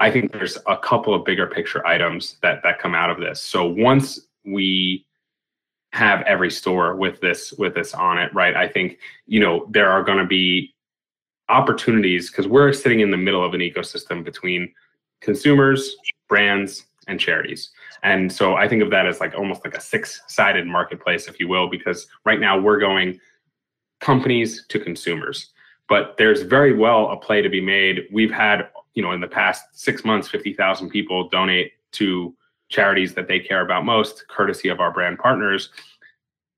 i 0.00 0.10
think 0.10 0.32
there's 0.32 0.58
a 0.66 0.76
couple 0.76 1.14
of 1.14 1.24
bigger 1.24 1.46
picture 1.46 1.86
items 1.86 2.36
that 2.42 2.62
that 2.62 2.78
come 2.78 2.94
out 2.94 3.10
of 3.10 3.18
this. 3.18 3.42
So 3.42 3.66
once 3.66 4.20
we 4.44 5.06
have 5.92 6.22
every 6.22 6.50
store 6.50 6.94
with 6.94 7.20
this 7.20 7.52
with 7.54 7.74
this 7.74 7.94
on 7.94 8.18
it 8.18 8.32
right 8.34 8.54
i 8.54 8.68
think 8.68 8.98
you 9.26 9.40
know 9.40 9.66
there 9.70 9.90
are 9.90 10.02
going 10.02 10.18
to 10.18 10.26
be 10.26 10.74
opportunities 11.48 12.30
because 12.30 12.46
we're 12.46 12.72
sitting 12.72 13.00
in 13.00 13.10
the 13.10 13.16
middle 13.16 13.44
of 13.44 13.54
an 13.54 13.60
ecosystem 13.60 14.22
between 14.22 14.72
consumers 15.20 15.96
brands 16.28 16.84
and 17.08 17.18
charities 17.18 17.70
and 18.02 18.32
so 18.32 18.54
i 18.54 18.68
think 18.68 18.82
of 18.82 18.90
that 18.90 19.06
as 19.06 19.20
like 19.20 19.34
almost 19.34 19.64
like 19.64 19.76
a 19.76 19.80
six 19.80 20.22
sided 20.26 20.66
marketplace 20.66 21.28
if 21.28 21.38
you 21.40 21.48
will 21.48 21.68
because 21.68 22.06
right 22.24 22.40
now 22.40 22.58
we're 22.58 22.78
going 22.78 23.18
companies 24.00 24.66
to 24.68 24.78
consumers 24.78 25.52
but 25.88 26.16
there's 26.18 26.42
very 26.42 26.74
well 26.74 27.10
a 27.10 27.16
play 27.16 27.40
to 27.40 27.48
be 27.48 27.60
made 27.60 28.06
we've 28.12 28.32
had 28.32 28.68
you 28.94 29.02
know 29.02 29.12
in 29.12 29.20
the 29.20 29.28
past 29.28 29.64
six 29.72 30.04
months 30.04 30.28
50000 30.28 30.88
people 30.90 31.28
donate 31.28 31.72
to 31.92 32.34
charities 32.68 33.14
that 33.14 33.28
they 33.28 33.38
care 33.38 33.60
about 33.60 33.84
most, 33.84 34.26
courtesy 34.28 34.68
of 34.68 34.80
our 34.80 34.90
brand 34.90 35.18
partners, 35.18 35.70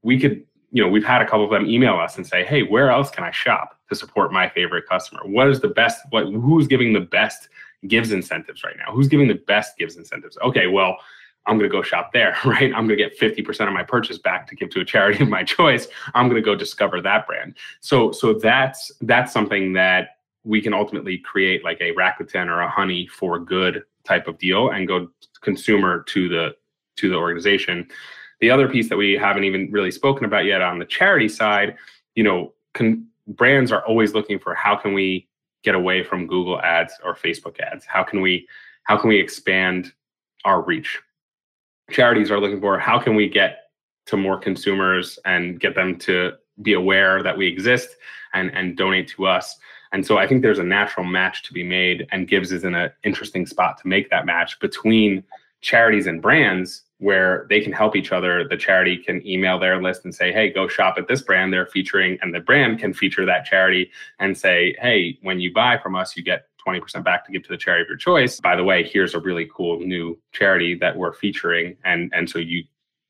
we 0.03 0.19
could, 0.19 0.45
you 0.71 0.83
know, 0.83 0.89
we've 0.89 1.05
had 1.05 1.23
a 1.23 1.25
couple 1.25 1.45
of 1.45 1.51
them 1.51 1.67
email 1.69 1.97
us 1.97 2.17
and 2.17 2.27
say, 2.27 2.45
hey, 2.45 2.63
where 2.63 2.91
else 2.91 3.11
can 3.11 3.25
I 3.25 3.31
shop 3.31 3.79
to 3.89 3.95
support 3.95 4.33
my 4.33 4.49
favorite 4.49 4.87
customer? 4.89 5.21
What 5.25 5.49
is 5.49 5.61
the 5.61 5.69
best, 5.69 6.01
what 6.11 6.25
who's 6.27 6.67
giving 6.67 6.93
the 6.93 7.01
best 7.01 7.49
Givz 7.85 8.13
incentives 8.13 8.65
right 8.65 8.77
now? 8.77 8.93
Who's 8.93 9.09
giving 9.09 9.29
the 9.29 9.35
best 9.47 9.79
Givz 9.79 9.97
incentives? 9.97 10.39
Okay, 10.43 10.67
well, 10.67 10.99
I'm 11.47 11.59
going 11.59 11.71
to 11.71 11.75
go 11.75 11.83
shop 11.83 12.13
there, 12.13 12.37
right? 12.45 12.73
I'm 12.75 12.87
going 12.87 12.91
to 12.91 12.97
get 12.97 13.19
50% 13.19 13.67
of 13.67 13.73
my 13.73 13.83
purchase 13.83 14.19
back 14.19 14.47
to 14.49 14.55
give 14.55 14.71
to 14.71 14.81
a 14.81 14.85
charity 14.85 15.23
of 15.23 15.29
my 15.29 15.43
choice. 15.45 15.89
I'm 16.15 16.29
going 16.29 16.41
to 16.41 16.45
go 16.45 16.55
discover 16.55 17.01
that 17.03 17.27
brand. 17.27 17.57
So 17.81 18.13
so 18.13 18.35
that's 18.35 18.93
that's 19.03 19.33
something 19.33 19.73
that 19.75 20.11
we 20.45 20.61
can 20.61 20.73
ultimately 20.73 21.19
create 21.19 21.65
like 21.65 21.81
a 21.81 21.93
Rakuten 21.95 22.47
or 22.47 22.61
a 22.61 22.71
Honey 22.71 23.07
for 23.07 23.39
good 23.39 23.83
type 24.05 24.29
of 24.29 24.39
deal 24.39 24.71
and 24.71 24.89
go 24.89 25.09
consumer 25.41 26.03
to 26.09 26.29
the 26.29 26.57
to 26.97 27.09
the 27.09 27.17
organization. 27.17 27.87
The 28.41 28.51
other 28.51 28.69
piece 28.69 28.89
that 28.89 28.97
we 28.97 29.13
haven't 29.15 29.45
even 29.45 29.71
really 29.71 29.91
spoken 29.91 30.25
about 30.25 30.45
yet 30.45 30.63
on 30.63 30.79
the 30.79 30.85
charity 30.85 31.29
side, 31.29 31.77
you 32.15 32.25
know, 32.25 32.55
con- 32.75 33.07
brands 33.27 33.73
are 33.73 33.85
always 33.87 34.15
looking 34.15 34.39
for 34.39 34.55
how 34.55 34.77
can 34.77 34.95
we 34.95 35.29
get 35.63 35.75
away 35.75 36.03
from 36.03 36.27
Google 36.27 36.61
ads 36.61 36.95
or 37.05 37.15
Facebook 37.15 37.61
ads? 37.61 37.85
How 37.85 38.03
can 38.03 38.21
we 38.21 38.49
how 38.85 38.97
can 38.97 39.09
we 39.09 39.19
expand 39.19 39.93
our 40.45 40.63
reach? 40.63 41.01
Charities 41.91 42.31
are 42.31 42.41
looking 42.41 42.61
for 42.61 42.79
how 42.79 42.99
can 42.99 43.15
we 43.15 43.29
get 43.29 43.71
to 44.07 44.17
more 44.17 44.39
consumers 44.39 45.19
and 45.25 45.61
get 45.61 45.75
them 45.75 45.97
to 45.99 46.33
be 46.63 46.73
aware 46.73 47.23
that 47.23 47.37
we 47.37 47.47
exist 47.47 47.97
and 48.35 48.51
and 48.55 48.77
donate 48.77 49.09
to 49.09 49.27
us. 49.27 49.57
And 49.93 50.05
so 50.05 50.19
I 50.19 50.27
think 50.27 50.43
there's 50.43 50.59
a 50.59 50.65
natural 50.65 51.07
match 51.07 51.45
to 51.45 51.53
be 51.53 51.63
made, 51.63 52.07
and 52.13 52.29
Givz 52.29 52.53
is 52.53 52.65
in 52.65 52.75
an 52.75 52.91
interesting 53.05 53.47
spot 53.47 53.79
to 53.79 53.89
make 53.89 54.11
that 54.11 54.27
match 54.27 54.61
between 54.61 55.25
charities 55.61 56.07
and 56.07 56.21
brands 56.21 56.83
where 56.99 57.47
they 57.49 57.61
can 57.61 57.73
help 57.73 57.97
each 57.97 58.13
other. 58.13 58.47
The 58.47 58.57
charity 58.57 58.97
can 58.97 59.27
email 59.27 59.59
their 59.59 59.81
list 59.81 60.05
and 60.05 60.15
say, 60.15 60.33
hey, 60.33 60.53
go 60.53 60.69
shop 60.69 60.97
at 60.99 61.09
this 61.09 61.23
brand 61.23 61.53
they're 61.53 61.67
featuring. 61.67 62.19
And 62.21 62.35
the 62.35 62.41
brand 62.41 62.81
can 62.81 62.93
feature 62.93 63.25
that 63.25 63.45
charity 63.45 63.91
and 64.19 64.37
say, 64.37 64.77
hey, 64.81 65.19
when 65.23 65.41
you 65.41 65.53
buy 65.53 65.79
from 65.79 65.95
us, 65.95 66.17
you 66.17 66.23
get 66.23 66.47
20% 66.67 67.05
back 67.05 67.25
to 67.27 67.33
give 67.33 67.43
to 67.45 67.49
the 67.49 67.57
charity 67.57 67.83
of 67.83 67.89
your 67.89 67.97
choice. 67.97 68.41
By 68.41 68.57
the 68.57 68.65
way, 68.65 68.83
here's 68.83 69.15
a 69.15 69.21
really 69.21 69.49
cool 69.55 69.81
new 69.81 70.19
charity 70.33 70.75
that 70.77 70.97
we're 70.97 71.13
featuring. 71.13 71.77
And, 71.85 72.13
and 72.15 72.29
so 72.29 72.39
you 72.39 72.65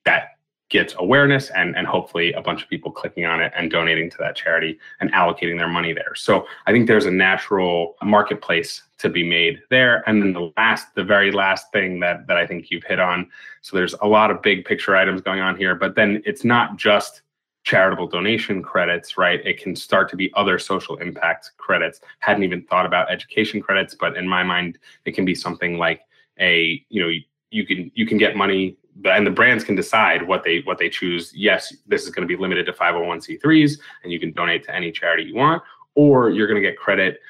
that 0.05 0.39
gets 0.71 0.95
awareness 0.99 1.51
and, 1.51 1.77
and 1.77 1.87
hopefully 1.87 2.33
a 2.35 2.43
bunch 2.43 2.63
of 2.63 2.69
people 2.69 2.91
clicking 2.91 3.25
on 3.25 3.41
it 3.41 3.53
and 3.57 3.71
donating 3.71 4.11
to 4.11 4.17
that 4.19 4.37
charity 4.37 4.79
and 5.01 5.11
allocating 5.13 5.57
their 5.57 5.69
money 5.69 5.93
there. 5.93 6.15
So 6.15 6.47
I 6.67 6.73
think 6.73 6.87
there's 6.87 7.07
a 7.07 7.11
natural 7.11 7.97
marketplace 8.03 8.83
to 8.99 9.09
be 9.09 9.27
made 9.27 9.63
there. 9.71 10.03
And 10.07 10.23
then 10.23 10.33
the 10.33 10.53
last, 10.57 10.95
the 10.95 11.05
very 11.05 11.33
last 11.33 11.73
thing 11.73 12.01
that 12.01 12.27
that 12.27 12.37
I 12.37 12.47
think 12.47 12.71
you've 12.71 12.85
hit 12.85 13.01
on. 13.01 13.31
So 13.63 13.77
there's 13.77 13.95
a 14.03 14.07
lot 14.07 14.31
of 14.31 14.43
big 14.43 14.65
picture 14.65 14.95
items 14.95 15.23
going 15.23 15.41
on 15.41 15.57
here, 15.57 15.75
but 15.75 15.95
then 15.95 16.23
it's 16.27 16.45
not 16.45 16.77
just 16.77 17.23
charitable 17.65 18.09
donation 18.09 18.63
credits, 18.63 19.19
right? 19.19 19.45
It 19.45 19.63
can 19.63 19.77
start 19.77 20.09
to 20.11 20.17
be 20.17 20.33
other 20.35 20.59
social 20.59 20.97
impact 20.97 21.53
credits. 21.59 22.01
Hadn't 22.21 22.45
even 22.45 22.63
thought 22.65 22.87
about 22.87 23.11
education 23.11 23.61
credits, 23.61 23.95
but 23.95 24.17
in 24.17 24.27
my 24.27 24.43
mind, 24.43 24.79
it 25.05 25.13
can 25.13 25.25
be 25.25 25.35
something 25.35 25.77
like 25.77 26.01
a, 26.41 26.85
you 26.89 27.03
know, 27.03 27.11
you 27.51 27.67
can 27.67 27.91
you 27.95 28.07
can 28.07 28.19
get 28.19 28.37
money 28.37 28.77
and 29.05 29.27
the 29.27 29.31
brands 29.31 29.65
can 29.65 29.75
decide 29.75 30.27
what 30.27 30.45
they 30.45 30.61
what 30.61 30.79
they 30.79 30.89
choose. 30.89 31.33
Yes, 31.35 31.75
this 31.87 32.05
is 32.05 32.11
going 32.11 32.27
to 32.27 32.29
be 32.29 32.41
limited 32.41 32.67
to 32.67 32.73
501c3s, 32.73 33.79
and 34.03 34.13
you 34.13 34.19
can 34.19 34.33
donate 34.33 34.65
to 34.65 34.75
any 34.75 34.91
charity 34.91 35.25
you 35.25 35.35
want, 35.35 35.63
or 35.95 36.31
you're 36.31 36.47
going 36.47 36.61
to 36.61 36.67
get 36.67 36.79
credit 36.79 37.21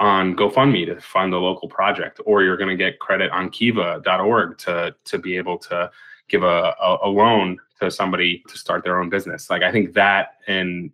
on 0.00 0.36
GoFundMe 0.36 0.86
to 0.86 1.00
fund 1.00 1.34
a 1.34 1.38
local 1.38 1.68
project, 1.68 2.20
or 2.24 2.42
you're 2.42 2.56
going 2.56 2.70
to 2.70 2.76
get 2.76 2.98
credit 3.00 3.30
on 3.30 3.50
Kiva.org 3.50 4.58
to 4.58 4.94
to 5.04 5.18
be 5.18 5.36
able 5.36 5.58
to 5.58 5.90
give 6.28 6.42
a, 6.42 6.74
a, 6.80 6.98
a 7.04 7.08
loan 7.08 7.58
to 7.80 7.90
somebody 7.90 8.42
to 8.48 8.58
start 8.58 8.84
their 8.84 9.00
own 9.00 9.08
business. 9.08 9.50
Like 9.50 9.62
I 9.62 9.72
think 9.72 9.94
that 9.94 10.36
in 10.46 10.92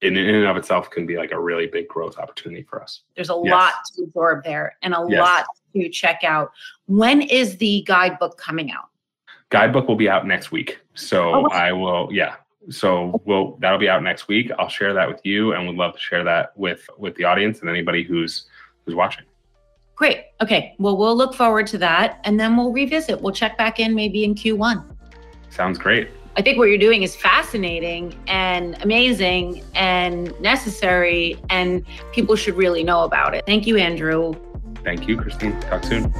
in, 0.00 0.16
in 0.16 0.34
and 0.34 0.46
of 0.46 0.56
itself 0.56 0.90
can 0.90 1.06
be 1.06 1.16
like 1.16 1.32
a 1.32 1.40
really 1.40 1.66
big 1.66 1.88
growth 1.88 2.18
opportunity 2.18 2.62
for 2.62 2.82
us. 2.82 3.02
There's 3.16 3.30
a 3.30 3.40
yes. 3.44 3.52
lot 3.52 3.72
to 3.96 4.02
absorb 4.04 4.44
there 4.44 4.76
and 4.82 4.94
a 4.94 5.04
yes. 5.08 5.18
lot 5.18 5.46
to 5.74 5.88
check 5.88 6.22
out. 6.22 6.52
When 6.86 7.20
is 7.22 7.56
the 7.56 7.82
guidebook 7.86 8.38
coming 8.38 8.70
out? 8.70 8.88
Guidebook 9.50 9.88
will 9.88 9.96
be 9.96 10.08
out 10.08 10.26
next 10.26 10.52
week. 10.52 10.78
So 10.94 11.34
oh, 11.34 11.48
I 11.50 11.72
will, 11.72 12.08
yeah. 12.12 12.36
So 12.70 13.20
we'll 13.24 13.56
that'll 13.60 13.78
be 13.78 13.88
out 13.88 14.02
next 14.02 14.28
week. 14.28 14.50
I'll 14.58 14.68
share 14.68 14.92
that 14.92 15.08
with 15.08 15.20
you, 15.24 15.54
and 15.54 15.66
would 15.66 15.76
love 15.76 15.94
to 15.94 15.98
share 15.98 16.22
that 16.24 16.56
with 16.56 16.88
with 16.98 17.14
the 17.14 17.24
audience 17.24 17.60
and 17.60 17.70
anybody 17.70 18.02
who's 18.02 18.46
who's 18.84 18.94
watching. 18.94 19.24
Great. 19.94 20.26
Okay. 20.42 20.74
Well, 20.78 20.96
we'll 20.96 21.16
look 21.16 21.34
forward 21.34 21.66
to 21.68 21.78
that, 21.78 22.20
and 22.24 22.38
then 22.38 22.56
we'll 22.56 22.72
revisit. 22.72 23.20
We'll 23.20 23.32
check 23.32 23.56
back 23.56 23.80
in 23.80 23.94
maybe 23.94 24.22
in 24.22 24.34
Q1. 24.34 24.97
Sounds 25.50 25.78
great. 25.78 26.08
I 26.36 26.42
think 26.42 26.56
what 26.56 26.68
you're 26.68 26.78
doing 26.78 27.02
is 27.02 27.16
fascinating 27.16 28.14
and 28.28 28.80
amazing 28.82 29.64
and 29.74 30.32
necessary, 30.40 31.36
and 31.50 31.84
people 32.12 32.36
should 32.36 32.54
really 32.54 32.84
know 32.84 33.02
about 33.02 33.34
it. 33.34 33.44
Thank 33.44 33.66
you, 33.66 33.76
Andrew. 33.76 34.34
Thank 34.84 35.08
you, 35.08 35.16
Christine. 35.16 35.58
Talk 35.62 35.82
soon. 35.82 36.12